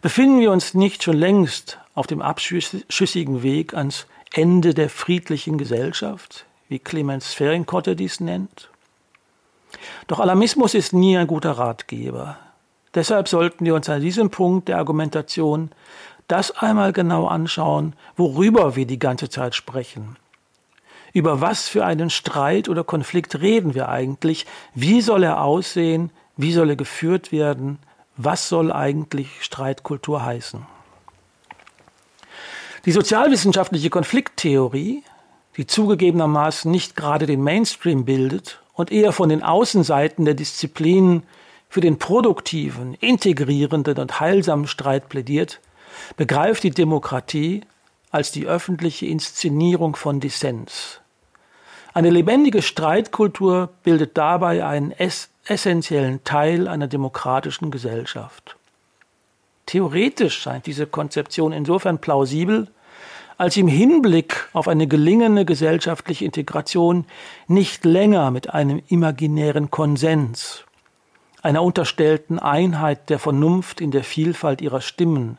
Befinden 0.00 0.40
wir 0.40 0.50
uns 0.50 0.74
nicht 0.74 1.02
schon 1.02 1.16
längst 1.16 1.78
auf 1.94 2.06
dem 2.06 2.22
abschüssigen 2.22 3.42
Weg 3.42 3.74
ans 3.74 4.06
Ende 4.32 4.74
der 4.74 4.88
friedlichen 4.88 5.58
Gesellschaft, 5.58 6.46
wie 6.68 6.78
Clemens 6.78 7.34
Ferienkotte 7.34 7.94
dies 7.94 8.20
nennt? 8.20 8.70
Doch 10.06 10.20
Alarmismus 10.20 10.74
ist 10.74 10.92
nie 10.92 11.16
ein 11.16 11.26
guter 11.26 11.52
Ratgeber. 11.52 12.38
Deshalb 12.94 13.28
sollten 13.28 13.64
wir 13.64 13.74
uns 13.74 13.88
an 13.88 14.00
diesem 14.00 14.30
Punkt 14.30 14.68
der 14.68 14.78
Argumentation 14.78 15.70
das 16.28 16.50
einmal 16.50 16.92
genau 16.92 17.26
anschauen, 17.26 17.94
worüber 18.16 18.76
wir 18.76 18.86
die 18.86 18.98
ganze 18.98 19.28
Zeit 19.28 19.54
sprechen. 19.54 20.16
Über 21.12 21.40
was 21.40 21.68
für 21.68 21.84
einen 21.84 22.08
Streit 22.08 22.68
oder 22.68 22.84
Konflikt 22.84 23.40
reden 23.40 23.74
wir 23.74 23.88
eigentlich? 23.88 24.46
Wie 24.74 25.02
soll 25.02 25.24
er 25.24 25.42
aussehen? 25.42 26.10
Wie 26.36 26.52
soll 26.52 26.70
er 26.70 26.76
geführt 26.76 27.32
werden? 27.32 27.78
Was 28.16 28.48
soll 28.48 28.72
eigentlich 28.72 29.42
Streitkultur 29.44 30.24
heißen? 30.24 30.66
Die 32.86 32.92
sozialwissenschaftliche 32.92 33.90
Konflikttheorie, 33.90 35.02
die 35.56 35.66
zugegebenermaßen 35.66 36.70
nicht 36.70 36.96
gerade 36.96 37.26
den 37.26 37.42
Mainstream 37.42 38.04
bildet 38.06 38.60
und 38.72 38.90
eher 38.90 39.12
von 39.12 39.28
den 39.28 39.42
Außenseiten 39.42 40.24
der 40.24 40.34
Disziplinen 40.34 41.24
für 41.68 41.82
den 41.82 41.98
produktiven, 41.98 42.94
integrierenden 42.94 43.98
und 43.98 44.18
heilsamen 44.18 44.66
Streit 44.66 45.08
plädiert, 45.10 45.60
begreift 46.16 46.64
die 46.64 46.70
Demokratie 46.70 47.62
als 48.10 48.32
die 48.32 48.46
öffentliche 48.46 49.06
Inszenierung 49.06 49.94
von 49.94 50.20
Dissens. 50.20 51.01
Eine 51.94 52.08
lebendige 52.08 52.62
Streitkultur 52.62 53.68
bildet 53.82 54.16
dabei 54.16 54.64
einen 54.64 54.92
ess 54.92 55.28
essentiellen 55.44 56.22
Teil 56.22 56.68
einer 56.68 56.86
demokratischen 56.86 57.70
Gesellschaft. 57.72 58.56
Theoretisch 59.66 60.38
scheint 60.38 60.66
diese 60.66 60.86
Konzeption 60.86 61.52
insofern 61.52 61.98
plausibel, 61.98 62.68
als 63.38 63.56
im 63.56 63.66
Hinblick 63.66 64.48
auf 64.52 64.68
eine 64.68 64.86
gelingende 64.86 65.44
gesellschaftliche 65.44 66.24
Integration 66.24 67.06
nicht 67.48 67.84
länger 67.84 68.30
mit 68.30 68.54
einem 68.54 68.82
imaginären 68.88 69.70
Konsens, 69.70 70.64
einer 71.42 71.62
unterstellten 71.62 72.38
Einheit 72.38 73.10
der 73.10 73.18
Vernunft 73.18 73.80
in 73.80 73.90
der 73.90 74.04
Vielfalt 74.04 74.60
ihrer 74.60 74.80
Stimmen, 74.80 75.38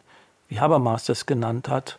wie 0.50 0.60
Habermas 0.60 1.06
das 1.06 1.26
genannt 1.26 1.70
hat, 1.70 1.98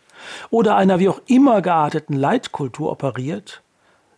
oder 0.51 0.75
einer 0.75 0.99
wie 0.99 1.09
auch 1.09 1.21
immer 1.25 1.61
gearteten 1.61 2.13
Leitkultur 2.15 2.91
operiert, 2.91 3.63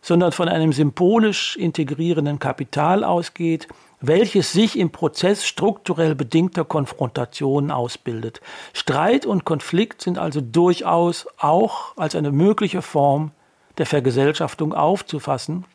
sondern 0.08 0.32
von 0.32 0.48
einem 0.48 0.72
symbolisch 0.72 1.54
integrierenden 1.56 2.38
Kapital 2.38 3.04
ausgeht, 3.04 3.68
welches 4.00 4.54
sich 4.54 4.78
im 4.78 4.88
Prozess 4.88 5.44
strukturell 5.46 6.14
bedingter 6.14 6.64
Konfrontationen 6.64 7.70
ausbildet. 7.70 8.40
Streit 8.72 9.26
und 9.26 9.44
Konflikt 9.44 10.00
sind 10.00 10.16
also 10.16 10.40
durchaus 10.40 11.26
auch 11.36 11.94
als 11.98 12.14
eine 12.14 12.32
mögliche 12.32 12.80
Form 12.80 13.32
der 13.76 13.84
Vergesellschaftung 13.84 14.72
aufzufassen, 14.72 15.66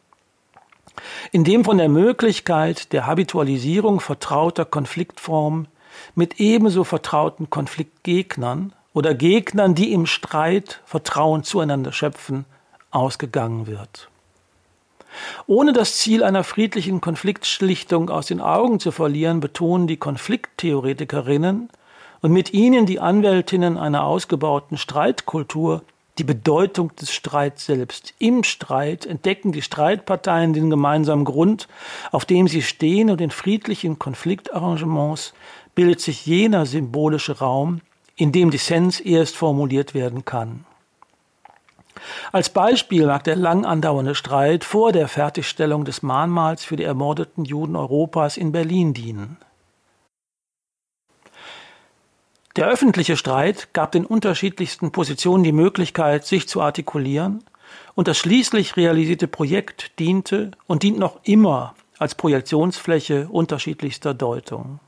indem 1.31 1.63
von 1.63 1.77
der 1.77 1.89
Möglichkeit 1.89 2.91
der 2.91 3.05
Habitualisierung 3.05 3.99
vertrauter 3.99 4.65
Konfliktformen 4.65 5.67
mit 6.15 6.39
ebenso 6.39 6.83
vertrauten 6.83 7.51
Konfliktgegnern 7.51 8.73
oder 8.93 9.13
Gegnern, 9.13 9.75
die 9.75 9.93
im 9.93 10.07
Streit 10.07 10.81
Vertrauen 10.85 11.43
zueinander 11.43 11.91
schöpfen, 11.91 12.45
ausgegangen 12.89 13.67
wird. 13.67 14.09
Ohne 15.47 15.73
das 15.73 15.97
Ziel 15.97 16.23
einer 16.23 16.43
friedlichen 16.43 17.01
Konfliktschlichtung 17.01 18.09
aus 18.09 18.27
den 18.27 18.41
Augen 18.41 18.79
zu 18.79 18.91
verlieren, 18.91 19.39
betonen 19.39 19.87
die 19.87 19.97
Konflikttheoretikerinnen 19.97 21.69
und 22.21 22.31
mit 22.31 22.53
ihnen 22.53 22.85
die 22.85 22.99
Anwältinnen 22.99 23.77
einer 23.77 24.05
ausgebauten 24.05 24.77
Streitkultur 24.77 25.83
die 26.17 26.23
Bedeutung 26.23 26.95
des 26.95 27.11
Streits 27.11 27.65
selbst. 27.65 28.13
Im 28.19 28.43
Streit 28.43 29.05
entdecken 29.05 29.51
die 29.51 29.61
Streitparteien 29.61 30.53
den 30.53 30.69
gemeinsamen 30.69 31.25
Grund, 31.25 31.67
auf 32.11 32.25
dem 32.25 32.47
sie 32.47 32.61
stehen, 32.61 33.09
und 33.09 33.19
in 33.19 33.31
friedlichen 33.31 33.97
Konfliktarrangements 33.97 35.33
bildet 35.75 36.01
sich 36.01 36.25
jener 36.25 36.65
symbolische 36.65 37.39
Raum, 37.39 37.81
in 38.15 38.31
dem 38.31 38.51
Dissens 38.51 38.99
erst 38.99 39.35
formuliert 39.35 39.95
werden 39.95 40.23
kann. 40.23 40.65
Als 42.31 42.49
Beispiel 42.49 43.05
mag 43.05 43.23
der 43.23 43.35
lang 43.35 43.65
andauernde 43.65 44.15
Streit 44.15 44.63
vor 44.63 44.91
der 44.91 45.07
Fertigstellung 45.07 45.85
des 45.85 46.01
Mahnmals 46.01 46.63
für 46.63 46.75
die 46.75 46.83
ermordeten 46.83 47.45
Juden 47.45 47.75
Europas 47.75 48.37
in 48.37 48.51
Berlin 48.51 48.93
dienen. 48.93 49.37
Der 52.55 52.67
öffentliche 52.67 53.17
Streit 53.17 53.73
gab 53.73 53.91
den 53.91 54.05
unterschiedlichsten 54.05 54.91
Positionen 54.91 55.43
die 55.43 55.51
Möglichkeit, 55.51 56.25
sich 56.25 56.47
zu 56.47 56.61
artikulieren, 56.61 57.43
und 57.95 58.07
das 58.07 58.17
schließlich 58.17 58.77
realisierte 58.77 59.27
Projekt 59.27 59.97
diente 59.99 60.51
und 60.67 60.83
dient 60.83 60.99
noch 60.99 61.19
immer 61.23 61.73
als 61.97 62.15
Projektionsfläche 62.15 63.27
unterschiedlichster 63.29 64.13
Deutung 64.13 64.79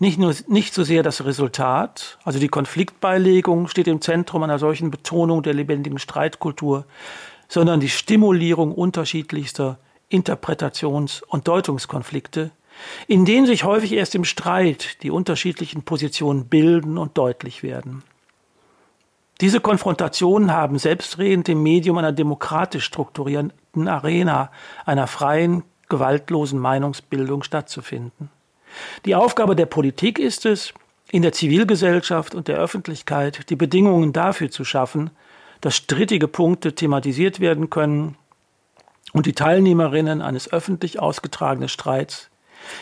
nicht 0.00 0.18
nur 0.18 0.34
nicht 0.48 0.72
so 0.72 0.82
sehr 0.82 1.02
das 1.02 1.24
Resultat, 1.24 2.18
also 2.24 2.38
die 2.38 2.48
Konfliktbeilegung 2.48 3.68
steht 3.68 3.86
im 3.86 4.00
Zentrum 4.00 4.42
einer 4.42 4.58
solchen 4.58 4.90
Betonung 4.90 5.42
der 5.42 5.52
lebendigen 5.52 5.98
Streitkultur, 5.98 6.86
sondern 7.48 7.80
die 7.80 7.90
Stimulierung 7.90 8.72
unterschiedlichster 8.72 9.78
Interpretations- 10.10 11.22
und 11.22 11.46
Deutungskonflikte, 11.46 12.50
in 13.08 13.26
denen 13.26 13.46
sich 13.46 13.64
häufig 13.64 13.92
erst 13.92 14.14
im 14.14 14.24
Streit 14.24 15.02
die 15.02 15.10
unterschiedlichen 15.10 15.82
Positionen 15.82 16.46
bilden 16.46 16.96
und 16.96 17.18
deutlich 17.18 17.62
werden. 17.62 18.02
Diese 19.42 19.60
Konfrontationen 19.60 20.52
haben 20.52 20.78
selbstredend 20.78 21.48
im 21.50 21.62
Medium 21.62 21.98
einer 21.98 22.12
demokratisch 22.12 22.84
strukturierten 22.84 23.86
Arena 23.86 24.50
einer 24.86 25.06
freien, 25.06 25.62
gewaltlosen 25.90 26.58
Meinungsbildung 26.58 27.42
stattzufinden. 27.42 28.30
Die 29.04 29.14
Aufgabe 29.14 29.56
der 29.56 29.66
Politik 29.66 30.18
ist 30.18 30.46
es, 30.46 30.72
in 31.10 31.22
der 31.22 31.32
Zivilgesellschaft 31.32 32.34
und 32.34 32.48
der 32.48 32.58
Öffentlichkeit 32.58 33.50
die 33.50 33.56
Bedingungen 33.56 34.12
dafür 34.12 34.50
zu 34.50 34.64
schaffen, 34.64 35.10
dass 35.60 35.76
strittige 35.76 36.28
Punkte 36.28 36.74
thematisiert 36.74 37.40
werden 37.40 37.68
können 37.68 38.16
und 39.12 39.26
die 39.26 39.32
Teilnehmerinnen 39.32 40.22
eines 40.22 40.52
öffentlich 40.52 41.00
ausgetragenen 41.00 41.68
Streits 41.68 42.30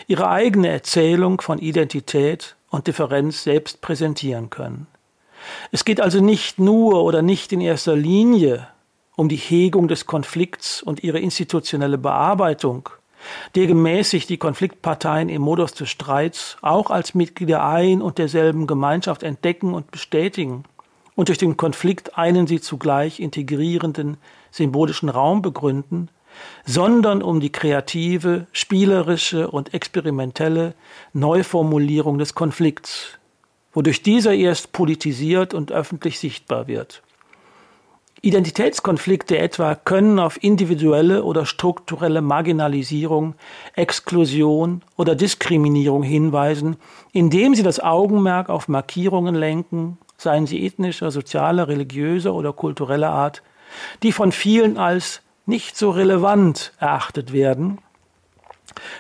ihre 0.06 0.28
eigene 0.28 0.68
Erzählung 0.68 1.40
von 1.40 1.58
Identität 1.58 2.56
und 2.70 2.86
Differenz 2.86 3.44
selbst 3.44 3.80
präsentieren 3.80 4.50
können. 4.50 4.86
Es 5.70 5.84
geht 5.84 6.00
also 6.00 6.20
nicht 6.20 6.58
nur 6.58 7.04
oder 7.04 7.22
nicht 7.22 7.52
in 7.52 7.60
erster 7.60 7.96
Linie 7.96 8.68
um 9.16 9.28
die 9.28 9.36
Hegung 9.36 9.88
des 9.88 10.06
Konflikts 10.06 10.82
und 10.82 11.02
ihre 11.02 11.18
institutionelle 11.18 11.98
Bearbeitung, 11.98 12.88
der 13.54 13.66
gemäß 13.66 14.10
sich 14.10 14.26
die 14.26 14.36
Konfliktparteien 14.36 15.28
im 15.28 15.42
Modus 15.42 15.74
des 15.74 15.88
Streits 15.90 16.56
auch 16.62 16.90
als 16.90 17.14
Mitglieder 17.14 17.64
ein 17.64 18.02
und 18.02 18.18
derselben 18.18 18.66
Gemeinschaft 18.66 19.22
entdecken 19.22 19.74
und 19.74 19.90
bestätigen 19.90 20.64
und 21.14 21.28
durch 21.28 21.38
den 21.38 21.56
Konflikt 21.56 22.16
einen 22.16 22.46
sie 22.46 22.60
zugleich 22.60 23.20
integrierenden 23.20 24.18
symbolischen 24.50 25.08
Raum 25.08 25.42
begründen, 25.42 26.10
sondern 26.64 27.22
um 27.22 27.40
die 27.40 27.50
kreative, 27.50 28.46
spielerische 28.52 29.50
und 29.50 29.74
experimentelle 29.74 30.74
Neuformulierung 31.12 32.18
des 32.18 32.34
Konflikts, 32.34 33.18
wodurch 33.72 34.02
dieser 34.02 34.34
erst 34.34 34.72
politisiert 34.72 35.54
und 35.54 35.72
öffentlich 35.72 36.18
sichtbar 36.18 36.68
wird. 36.68 37.02
Identitätskonflikte 38.20 39.38
etwa 39.38 39.76
können 39.76 40.18
auf 40.18 40.42
individuelle 40.42 41.22
oder 41.22 41.46
strukturelle 41.46 42.20
Marginalisierung, 42.20 43.34
Exklusion 43.74 44.82
oder 44.96 45.14
Diskriminierung 45.14 46.02
hinweisen, 46.02 46.76
indem 47.12 47.54
sie 47.54 47.62
das 47.62 47.78
Augenmerk 47.78 48.48
auf 48.48 48.66
Markierungen 48.66 49.36
lenken, 49.36 49.98
seien 50.16 50.46
sie 50.46 50.66
ethnischer, 50.66 51.12
sozialer, 51.12 51.68
religiöser 51.68 52.34
oder 52.34 52.52
kultureller 52.52 53.10
Art, 53.10 53.42
die 54.02 54.10
von 54.10 54.32
vielen 54.32 54.78
als 54.78 55.22
nicht 55.46 55.76
so 55.76 55.90
relevant 55.90 56.72
erachtet 56.80 57.32
werden, 57.32 57.78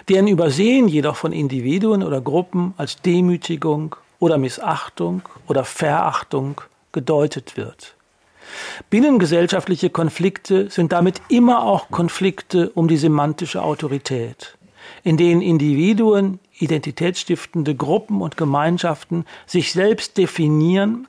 deren 0.08 0.28
Übersehen 0.28 0.86
jedoch 0.86 1.16
von 1.16 1.32
Individuen 1.32 2.04
oder 2.04 2.20
Gruppen 2.20 2.72
als 2.76 3.02
Demütigung 3.02 3.96
oder 4.20 4.38
Missachtung 4.38 5.22
oder 5.48 5.64
Verachtung 5.64 6.60
gedeutet 6.92 7.56
wird. 7.56 7.97
Binnengesellschaftliche 8.90 9.90
Konflikte 9.90 10.70
sind 10.70 10.92
damit 10.92 11.20
immer 11.28 11.62
auch 11.62 11.90
Konflikte 11.90 12.70
um 12.70 12.88
die 12.88 12.96
semantische 12.96 13.62
Autorität, 13.62 14.56
in 15.04 15.16
denen 15.16 15.42
Individuen, 15.42 16.40
identitätsstiftende 16.58 17.74
Gruppen 17.74 18.20
und 18.20 18.36
Gemeinschaften 18.36 19.24
sich 19.46 19.72
selbst 19.72 20.16
definieren, 20.16 21.06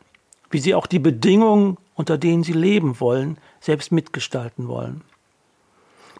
wie 0.51 0.59
sie 0.59 0.75
auch 0.75 0.87
die 0.87 0.99
Bedingungen, 0.99 1.77
unter 1.95 2.17
denen 2.17 2.43
sie 2.43 2.53
leben 2.53 2.99
wollen, 2.99 3.37
selbst 3.59 3.91
mitgestalten 3.91 4.67
wollen. 4.67 5.03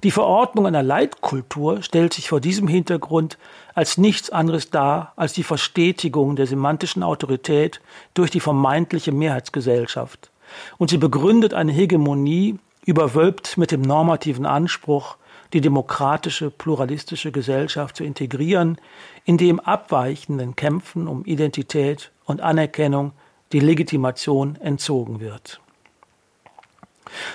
Die 0.04 0.12
Verordnung 0.12 0.66
einer 0.66 0.84
Leitkultur 0.84 1.82
stellt 1.82 2.14
sich 2.14 2.30
vor 2.30 2.40
diesem 2.40 2.70
Hintergrund 2.70 3.38
als 3.74 3.98
nichts 3.98 4.30
anderes 4.30 4.70
dar 4.70 5.12
als 5.18 5.34
die 5.34 5.44
Verstetigung 5.44 6.38
der 6.38 6.48
semantischen 6.48 7.04
Autorität 7.04 7.82
durch 8.14 8.32
die 8.32 8.40
vermeintliche 8.40 9.12
Mehrheitsgesellschaft, 9.12 10.32
und 10.78 10.90
sie 10.90 10.98
begründet 10.98 11.54
eine 11.54 11.72
Hegemonie, 11.72 12.60
überwölbt 12.86 13.58
mit 13.58 13.72
dem 13.72 13.82
normativen 13.82 14.46
Anspruch, 14.46 15.18
die 15.54 15.62
demokratische, 15.62 16.52
pluralistische 16.52 17.32
Gesellschaft 17.32 17.96
zu 17.96 18.04
integrieren, 18.04 18.78
in 19.26 19.38
dem 19.38 19.60
abweichenden 19.60 20.56
Kämpfen 20.56 21.08
um 21.08 21.26
Identität 21.26 22.12
und 22.26 22.42
Anerkennung 22.42 23.14
die 23.52 23.60
Legitimation 23.60 24.56
entzogen 24.58 25.20
wird. 25.20 25.60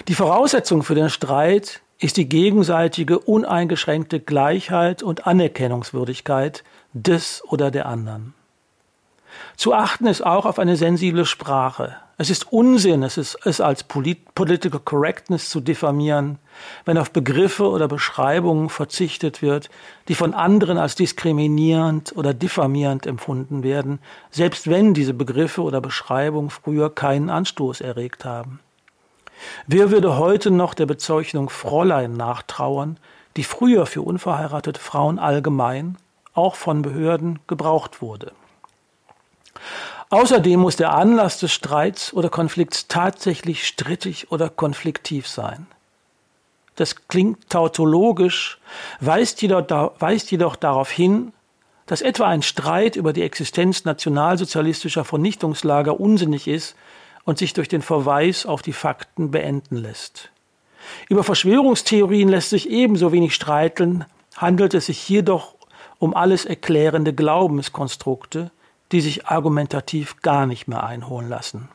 Die 0.07 0.15
Voraussetzung 0.15 0.83
für 0.83 0.95
den 0.95 1.11
Streit 1.11 1.83
ist 1.99 2.17
die 2.17 2.29
gegenseitige 2.29 3.19
uneingeschränkte 3.19 4.21
Gleichheit 4.21 5.03
und 5.03 5.27
Anerkennungswürdigkeit 5.27 6.63
des 6.93 7.43
oder 7.45 7.71
der 7.71 7.87
anderen. 7.87 8.35
Zu 9.57 9.73
achten 9.73 10.07
ist 10.07 10.25
auch 10.25 10.47
auf 10.47 10.59
eine 10.59 10.77
sensible 10.77 11.27
Sprache. 11.27 11.97
Es 12.17 12.31
ist 12.31 12.53
Unsinn, 12.53 13.03
es, 13.03 13.17
ist, 13.19 13.39
es 13.45 13.61
als 13.61 13.83
Polit 13.83 14.35
Political 14.35 14.81
Correctness 14.81 15.51
zu 15.51 15.61
diffamieren, 15.61 16.39
wenn 16.85 16.99
auf 16.99 17.11
Begriffe 17.11 17.69
oder 17.69 17.89
Beschreibungen 17.89 18.69
verzichtet 18.69 19.43
wird, 19.43 19.69
die 20.07 20.15
von 20.15 20.33
anderen 20.33 20.79
als 20.79 20.95
diskriminierend 20.95 22.17
oder 22.17 22.33
diffamierend 22.33 23.07
empfunden 23.07 23.65
werden, 23.65 23.99
selbst 24.31 24.71
wenn 24.71 24.95
diese 24.95 25.15
Begriffe 25.15 25.63
oder 25.63 25.81
Beschreibungen 25.81 26.51
früher 26.51 26.93
keinen 26.95 27.31
Anstoß 27.31 27.81
erregt 27.81 28.25
haben. 28.25 28.61
Wer 29.67 29.91
würde 29.91 30.17
heute 30.17 30.53
noch 30.53 30.75
der 30.75 30.87
Bezeichnung 30.87 31.51
Fräulein 31.51 32.13
nachtrauern, 32.13 32.99
die 33.37 33.45
früher 33.45 33.87
für 33.87 34.03
unverheiratete 34.03 34.81
Frauen 34.81 35.19
allgemein, 35.19 35.97
auch 36.33 36.55
von 36.55 36.83
Behörden, 36.83 37.41
gebraucht 37.49 38.01
wurde? 38.01 38.33
Außerdem 40.11 40.61
muss 40.61 40.77
der 40.77 40.95
Anlass 40.95 41.39
des 41.39 41.53
Streits 41.53 42.13
oder 42.13 42.29
Konflikts 42.29 42.87
tatsächlich 42.89 43.67
strittig 43.67 44.31
oder 44.31 44.49
konfliktiv 44.49 45.27
sein. 45.27 45.67
Das 46.77 47.09
klingt 47.09 47.51
tautologisch, 47.51 48.59
weist 49.01 49.43
jedoch, 49.43 49.93
weist 49.99 50.31
jedoch 50.31 50.57
darauf 50.57 50.91
hin, 50.91 51.33
dass 51.87 52.03
etwa 52.03 52.27
ein 52.27 52.43
Streit 52.43 52.97
über 52.97 53.13
die 53.13 53.23
Existenz 53.23 53.85
nationalsozialistischer 53.85 55.05
Vernichtungslager 55.05 56.01
unsinnig 56.01 56.49
ist 56.49 56.77
und 57.25 57.39
sich 57.39 57.53
durch 57.53 57.69
den 57.69 57.83
Verweis 57.83 58.47
auf 58.47 58.63
die 58.63 58.73
Fakten 58.73 59.31
beenden 59.31 59.77
lässt. 59.77 60.31
Über 61.09 61.25
Verschwörungstheorien 61.25 62.29
lässt 62.29 62.51
sich 62.51 62.69
ebenso 62.69 63.13
wenig 63.13 63.35
streiteln, 63.35 64.05
handelt 64.37 64.75
es 64.75 64.87
sich 64.87 65.09
jedoch 65.09 65.55
um 65.99 66.15
alles 66.15 66.45
erklärende 66.45 67.15
Glaubenskonstrukte, 67.15 68.51
die 68.93 69.01
sich 69.01 69.27
argumentativ 69.27 70.21
gar 70.23 70.47
nicht 70.47 70.69
mehr 70.69 70.85
einholen 70.85 71.29
lassen. 71.29 71.69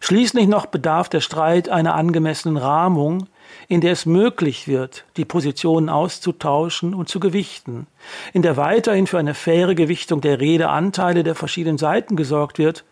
Schließlich 0.00 0.48
noch 0.48 0.66
bedarf 0.66 1.08
der 1.08 1.20
Streit 1.20 1.68
einer 1.68 1.94
angemessenen 1.94 2.56
Rahmung, 2.56 3.28
in 3.68 3.80
der 3.80 3.92
es 3.92 4.04
möglich 4.04 4.66
wird, 4.66 5.04
die 5.16 5.24
Positionen 5.24 5.88
auszutauschen 5.88 6.92
und 6.92 7.08
zu 7.08 7.20
gewichten, 7.20 7.86
in 8.32 8.42
der 8.42 8.56
weiterhin 8.56 9.06
für 9.06 9.20
eine 9.20 9.34
faire 9.34 9.76
Gewichtung 9.76 10.20
der 10.20 10.40
Redeanteile 10.40 11.22
der 11.22 11.36
verschiedenen 11.36 11.78
Seiten 11.78 12.16
gesorgt 12.16 12.58
wird 12.58 12.84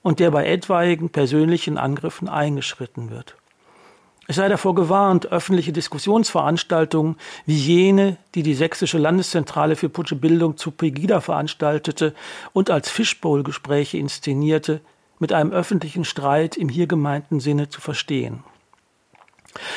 und 0.00 0.20
der 0.20 0.30
bei 0.30 0.46
etwaigen 0.46 1.10
persönlichen 1.10 1.76
Angriffen 1.76 2.30
eingeschritten 2.30 3.10
wird. 3.10 3.36
Es 4.26 4.36
sei 4.36 4.48
davor 4.48 4.74
gewarnt, 4.74 5.26
öffentliche 5.26 5.72
Diskussionsveranstaltungen 5.72 7.16
wie 7.44 7.56
jene, 7.56 8.16
die 8.34 8.42
die 8.42 8.54
Sächsische 8.54 8.98
Landeszentrale 8.98 9.76
für 9.76 9.90
Putsche 9.90 10.16
Bildung 10.16 10.56
zu 10.56 10.70
Pegida 10.70 11.20
veranstaltete 11.20 12.14
und 12.52 12.70
als 12.70 12.88
Fishbowl-Gespräche 12.88 13.98
inszenierte, 13.98 14.80
mit 15.18 15.32
einem 15.32 15.52
öffentlichen 15.52 16.04
Streit 16.04 16.56
im 16.56 16.68
hier 16.68 16.86
gemeinten 16.86 17.38
Sinne 17.38 17.68
zu 17.68 17.80
verstehen. 17.80 18.42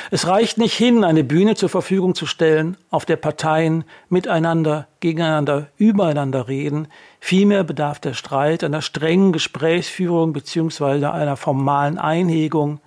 Es 0.10 0.26
reicht 0.26 0.58
nicht 0.58 0.74
hin, 0.74 1.04
eine 1.04 1.24
Bühne 1.24 1.56
zur 1.56 1.70
Verfügung 1.70 2.16
zu 2.16 2.26
stellen, 2.26 2.78
auf 2.90 3.06
der 3.06 3.18
Parteien 3.18 3.84
miteinander, 4.10 4.88
gegeneinander, 5.02 5.68
übereinander 5.78 6.48
reden. 6.48 6.88
Vielmehr 7.20 7.64
bedarf 7.64 8.00
der 8.00 8.14
Streit 8.14 8.64
einer 8.64 8.82
strengen 8.82 9.34
Gesprächsführung 9.34 10.34
bzw. 10.34 11.06
einer 11.06 11.38
formalen 11.38 12.00
Einhegung, 12.00 12.80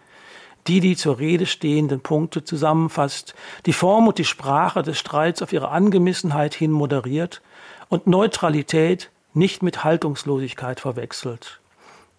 die 0.67 0.81
die 0.81 0.97
zur 0.97 1.19
Rede 1.19 1.47
stehenden 1.47 2.01
Punkte 2.01 2.45
zusammenfasst, 2.45 3.35
die 3.67 3.73
Form 3.73 4.09
und 4.09 4.19
die 4.19 4.25
Sprache 4.25 4.83
des 4.83 4.99
Streits 4.99 5.43
auf 5.43 5.53
ihre 5.53 5.71
Angemessenheit 5.71 6.55
hin 6.55 6.71
moderiert 6.71 7.43
und 7.89 8.07
Neutralität 8.07 9.11
nicht 9.35 9.63
mit 9.63 9.85
Haltungslosigkeit 9.85 10.81
verwechselt. 10.81 11.61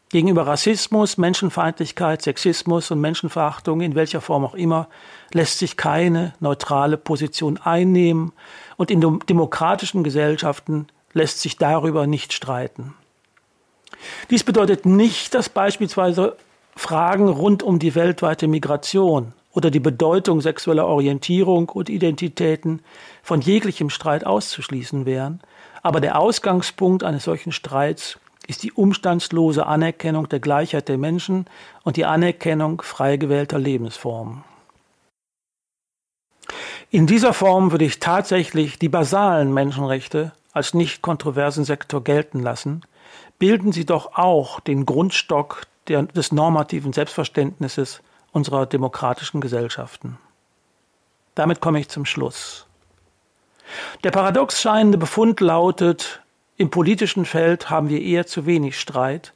Gegenüber 0.10 0.46
Rassismus, 0.46 1.18
Menschenfeindlichkeit, 1.18 2.22
Sexismus 2.22 2.92
und 2.92 3.00
Menschenverachtung 3.00 3.80
in 3.80 3.96
welcher 3.96 4.20
Form 4.20 4.44
auch 4.44 4.56
immer 4.56 4.90
lässt 5.32 5.60
sich 5.60 5.78
keine 5.78 6.34
neutrale 6.42 6.98
Position 6.98 7.58
einnehmen 7.58 8.34
und 8.76 8.92
in 8.92 9.00
demokratischen 9.00 10.04
Gesellschaften 10.04 10.88
lässt 11.14 11.40
sich 11.40 11.58
darüber 11.58 12.08
nicht 12.08 12.34
streiten. 12.34 12.94
Dies 14.30 14.44
bedeutet 14.44 14.86
nicht, 14.86 15.34
dass 15.34 15.48
beispielsweise 15.48 16.36
Fragen 16.82 17.28
rund 17.28 17.62
um 17.62 17.78
die 17.78 17.94
weltweite 17.94 18.48
Migration 18.48 19.34
oder 19.52 19.70
die 19.70 19.80
Bedeutung 19.80 20.42
sexueller 20.42 20.88
Orientierung 20.88 21.70
und 21.70 21.90
Identitäten 21.90 22.82
von 23.22 23.40
jeglichem 23.40 23.92
Streit 23.92 24.26
auszuschließen 24.26 25.06
wären, 25.06 25.42
aber 25.84 26.02
der 26.02 26.18
Ausgangspunkt 26.18 27.04
eines 27.04 27.24
solchen 27.24 27.52
Streits 27.52 28.20
ist 28.48 28.64
die 28.64 28.72
umstandslose 28.72 29.68
Anerkennung 29.68 30.28
der 30.28 30.40
Gleichheit 30.40 30.90
der 30.90 30.98
Menschen 30.98 31.46
und 31.84 31.98
die 31.98 32.06
Anerkennung 32.06 32.82
frei 32.82 33.18
gewählter 33.18 33.60
Lebensformen. 33.60 34.44
In 36.90 37.06
dieser 37.06 37.34
Form 37.34 37.72
würde 37.72 37.86
ich 37.86 38.00
tatsächlich 38.00 38.80
die 38.80 38.90
basalen 38.90 39.54
Menschenrechte 39.54 40.32
als 40.52 40.74
nicht 40.74 41.04
kontroversen 41.04 41.64
Sektor 41.64 42.04
gelten 42.04 42.40
lassen, 42.40 42.82
bilden 43.38 43.72
sie 43.72 43.86
doch 43.86 44.16
auch 44.16 44.60
den 44.60 44.88
Grundstock 44.88 45.68
der, 45.88 46.04
des 46.04 46.32
normativen 46.32 46.94
Selbstverständnisses 46.94 48.02
unserer 48.32 48.66
demokratischen 48.66 49.42
Gesellschaften. 49.42 50.18
Damit 51.36 51.62
komme 51.62 51.80
ich 51.80 51.90
zum 51.90 52.06
Schluss. 52.06 52.68
Der 54.04 54.12
paradox 54.12 54.62
scheinende 54.62 54.98
Befund 54.98 55.40
lautet, 55.40 56.22
im 56.58 56.70
politischen 56.70 57.26
Feld 57.26 57.70
haben 57.70 57.90
wir 57.90 58.02
eher 58.02 58.28
zu 58.28 58.46
wenig 58.46 58.80
Streit, 58.80 59.34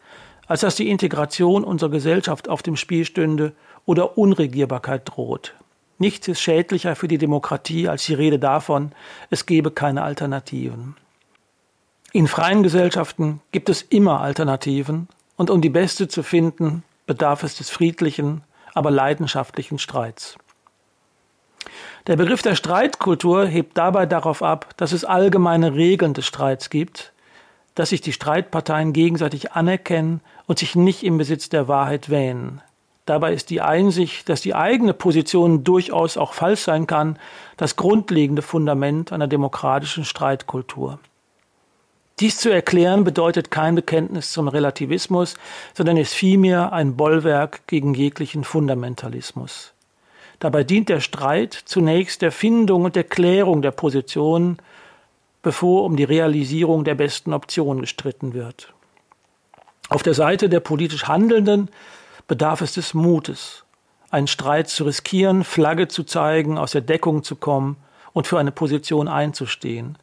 als 0.48 0.62
dass 0.62 0.76
die 0.76 0.90
Integration 0.90 1.64
unserer 1.64 1.90
Gesellschaft 1.90 2.50
auf 2.50 2.62
dem 2.62 2.76
Spiel 2.76 3.06
stünde 3.06 3.54
oder 3.86 4.18
Unregierbarkeit 4.18 5.04
droht. 5.06 5.56
Nichts 5.98 6.28
ist 6.28 6.42
schädlicher 6.42 6.96
für 6.96 7.08
die 7.08 7.18
Demokratie 7.18 7.88
als 7.88 8.06
die 8.06 8.14
Rede 8.14 8.38
davon, 8.38 8.92
es 9.30 9.46
gebe 9.46 9.72
keine 9.72 10.04
Alternativen. 10.04 10.96
In 12.12 12.28
freien 12.28 12.64
Gesellschaften 12.64 13.42
gibt 13.52 13.70
es 13.70 13.82
immer 13.82 14.22
Alternativen, 14.22 15.08
und 15.38 15.50
um 15.50 15.62
die 15.62 15.70
beste 15.70 16.08
zu 16.08 16.24
finden, 16.24 16.84
bedarf 17.06 17.44
es 17.44 17.56
des 17.56 17.70
friedlichen, 17.70 18.44
aber 18.74 18.92
leidenschaftlichen 18.92 19.80
Streits. 19.80 20.38
Der 22.08 22.16
Begriff 22.16 22.42
der 22.42 22.56
Streitkultur 22.56 23.48
hebt 23.48 23.78
dabei 23.78 24.06
darauf 24.06 24.44
ab, 24.44 24.76
dass 24.78 24.92
es 24.92 25.06
allgemeine 25.06 25.74
Regeln 25.74 26.14
des 26.14 26.26
Streits 26.26 26.70
gibt, 26.70 27.14
dass 27.74 27.90
sich 27.90 28.02
die 28.02 28.14
Streitparteien 28.14 28.94
gegenseitig 28.94 29.54
anerkennen 29.54 30.22
und 30.46 30.60
sich 30.60 30.76
nicht 30.76 31.04
im 31.04 31.18
Besitz 31.18 31.50
der 31.50 31.68
Wahrheit 31.68 32.10
wähnen. 32.10 32.62
Dabei 33.06 33.34
ist 33.34 33.50
die 33.50 33.62
Einsicht, 33.62 34.30
dass 34.30 34.42
die 34.42 34.56
eigene 34.56 34.94
Position 34.94 35.64
durchaus 35.64 36.18
auch 36.18 36.34
falsch 36.34 36.62
sein 36.62 36.88
kann, 36.88 37.20
das 37.58 37.76
grundlegende 37.76 38.42
Fundament 38.42 39.12
einer 39.12 39.28
demokratischen 39.28 40.06
Streitkultur. 40.06 41.00
Dies 42.22 42.38
zu 42.38 42.50
erklären 42.50 43.04
bedeutet 43.04 43.52
kein 43.52 43.76
Bekenntnis 43.76 44.32
zum 44.32 44.48
Relativismus, 44.48 45.34
sondern 45.74 45.98
ist 45.98 46.14
vielmehr 46.14 46.72
ein 46.72 46.96
Bollwerk 46.96 47.68
gegen 47.68 47.94
jeglichen 47.94 48.46
Fundamentalismus. 48.46 49.74
Dabei 50.40 50.64
dient 50.64 50.88
der 50.88 51.02
Streit 51.02 51.54
zunächst 51.54 52.22
der 52.22 52.32
Findung 52.32 52.86
und 52.86 52.96
der 52.96 53.04
Klärung 53.04 53.62
der 53.62 53.72
Positionen, 53.72 54.60
bevor 55.42 55.84
um 55.84 55.98
die 55.98 56.06
Realisierung 56.06 56.86
der 56.86 56.96
besten 56.96 57.34
Option 57.34 57.82
gestritten 57.82 58.34
wird. 58.34 58.74
Auf 59.90 60.02
der 60.02 60.14
Seite 60.14 60.48
der 60.48 60.62
politisch 60.62 61.10
Handelnden 61.10 61.70
bedarf 62.28 62.62
es 62.62 62.74
des 62.74 62.94
Mutes, 62.94 63.66
einen 64.10 64.28
Streit 64.28 64.70
zu 64.70 64.86
riskieren, 64.86 65.44
Flagge 65.44 65.90
zu 65.90 66.04
zeigen, 66.06 66.58
aus 66.58 66.72
der 66.72 66.82
Deckung 66.82 67.24
zu 67.24 67.36
kommen 67.36 67.76
und 68.14 68.26
für 68.26 68.40
eine 68.40 68.52
Position 68.52 69.10
einzustehen. 69.10 69.98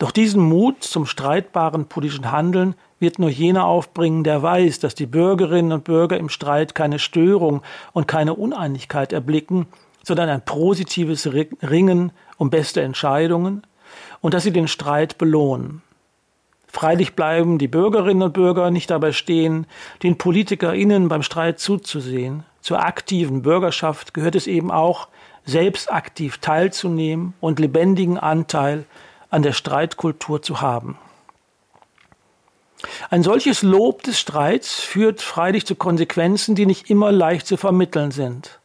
Doch 0.00 0.12
diesen 0.12 0.42
Mut 0.42 0.82
zum 0.82 1.04
streitbaren 1.04 1.84
politischen 1.84 2.32
Handeln 2.32 2.74
wird 3.00 3.18
nur 3.18 3.28
jener 3.28 3.66
aufbringen, 3.66 4.24
der 4.24 4.42
weiß, 4.42 4.78
dass 4.78 4.94
die 4.94 5.04
Bürgerinnen 5.04 5.72
und 5.72 5.84
Bürger 5.84 6.16
im 6.16 6.30
Streit 6.30 6.74
keine 6.74 6.98
Störung 6.98 7.60
und 7.92 8.08
keine 8.08 8.32
Uneinigkeit 8.32 9.12
erblicken, 9.12 9.66
sondern 10.02 10.30
ein 10.30 10.42
positives 10.42 11.28
Ringen 11.34 12.12
um 12.38 12.48
beste 12.48 12.80
Entscheidungen 12.80 13.62
und 14.22 14.32
dass 14.32 14.44
sie 14.44 14.52
den 14.52 14.68
Streit 14.68 15.18
belohnen. 15.18 15.82
Freilich 16.66 17.14
bleiben 17.14 17.58
die 17.58 17.68
Bürgerinnen 17.68 18.22
und 18.22 18.32
Bürger 18.32 18.70
nicht 18.70 18.88
dabei 18.88 19.12
stehen, 19.12 19.66
den 20.02 20.16
PolitikerInnen 20.16 21.08
beim 21.08 21.22
Streit 21.22 21.60
zuzusehen. 21.60 22.44
Zur 22.62 22.82
aktiven 22.82 23.42
Bürgerschaft 23.42 24.14
gehört 24.14 24.34
es 24.34 24.46
eben 24.46 24.70
auch, 24.70 25.08
selbst 25.44 25.92
aktiv 25.92 26.38
teilzunehmen 26.38 27.34
und 27.40 27.60
lebendigen 27.60 28.16
Anteil 28.16 28.86
an 29.30 29.42
der 29.42 29.52
Streitkultur 29.52 30.42
zu 30.42 30.60
haben. 30.60 30.98
Ein 33.10 33.22
solches 33.22 33.62
Lob 33.62 34.02
des 34.02 34.18
Streits 34.18 34.80
führt 34.80 35.20
freilich 35.20 35.66
zu 35.66 35.74
Konsequenzen, 35.74 36.54
die 36.54 36.66
nicht 36.66 36.90
immer 36.90 37.12
leicht 37.12 37.46
zu 37.46 37.56
vermitteln 37.56 38.10
sind. 38.10 38.60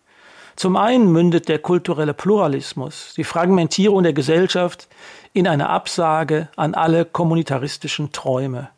Zum 0.56 0.78
einen 0.78 1.12
mündet 1.12 1.50
der 1.50 1.60
kulturelle 1.60 2.14
Pluralismus, 2.14 3.14
die 3.18 3.26
Fragmentierung 3.26 4.04
der 4.04 4.14
Gesellschaft 4.14 4.88
in 5.34 5.48
eine 5.48 5.70
Absage 5.70 6.48
an 6.56 6.76
alle 6.76 7.04
kommunitaristischen 7.04 8.14
Träume. 8.14 8.70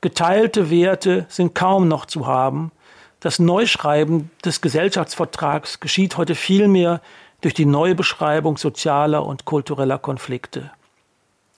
Geteilte 0.00 0.70
Werte 0.70 1.26
sind 1.28 1.54
kaum 1.54 1.86
noch 1.86 2.06
zu 2.06 2.26
haben. 2.26 2.72
Das 3.20 3.38
Neuschreiben 3.38 4.30
des 4.42 4.62
Gesellschaftsvertrags 4.62 5.80
geschieht 5.80 6.16
heute 6.16 6.34
vielmehr 6.34 7.02
durch 7.42 7.54
die 7.54 7.66
Neubeschreibung 7.66 8.56
sozialer 8.56 9.26
und 9.26 9.44
kultureller 9.44 9.98
Konflikte. 9.98 10.70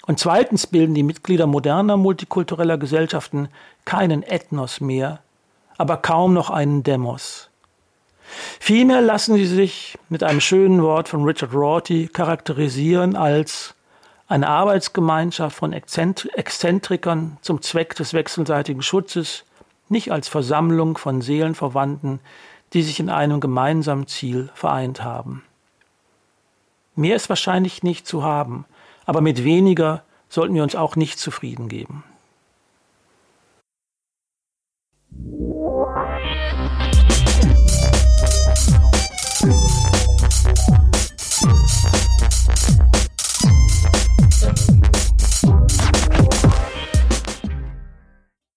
Und 0.07 0.18
zweitens 0.18 0.66
bilden 0.66 0.94
die 0.94 1.02
Mitglieder 1.02 1.46
moderner 1.46 1.96
multikultureller 1.96 2.76
Gesellschaften 2.76 3.48
keinen 3.84 4.22
Ethnos 4.22 4.80
mehr, 4.80 5.20
aber 5.78 5.96
kaum 5.96 6.34
noch 6.34 6.50
einen 6.50 6.82
Demos. 6.82 7.48
Vielmehr 8.61 9.00
lassen 9.00 9.36
sie 9.36 9.46
sich 9.46 9.98
mit 10.09 10.22
einem 10.22 10.40
schönen 10.40 10.82
Wort 10.82 11.09
von 11.09 11.24
Richard 11.24 11.55
Rorty 11.55 12.09
charakterisieren 12.12 13.16
als 13.16 13.74
eine 14.26 14.48
Arbeitsgemeinschaft 14.48 15.57
von 15.57 15.72
Exzentrikern 15.72 17.36
zum 17.42 17.62
Zweck 17.62 17.94
des 17.94 18.14
wechselseitigen 18.14 18.82
Schutzes, 18.82 19.44
nicht 19.88 20.11
als 20.11 20.28
Versammlung 20.28 20.96
von 20.96 21.20
Seelenverwandten, 21.20 22.20
die 22.72 22.82
sich 22.82 23.00
in 23.00 23.11
einem 23.11 23.40
gemeinsamen 23.40 24.07
Ziel 24.07 24.50
vereint 24.55 25.05
haben. 25.05 25.44
Mehr 26.96 27.16
ist 27.16 27.28
wahrscheinlich 27.28 27.82
nicht 27.82 28.07
zu 28.07 28.22
haben, 28.22 28.64
aber 29.07 29.20
mit 29.20 29.44
weniger 29.44 30.02
sollten 30.28 30.55
wir 30.55 30.62
uns 30.62 30.74
auch 30.74 30.96
nicht 30.96 31.18
zufrieden 31.18 31.68
geben. 31.68 32.05
Musik 39.44 39.94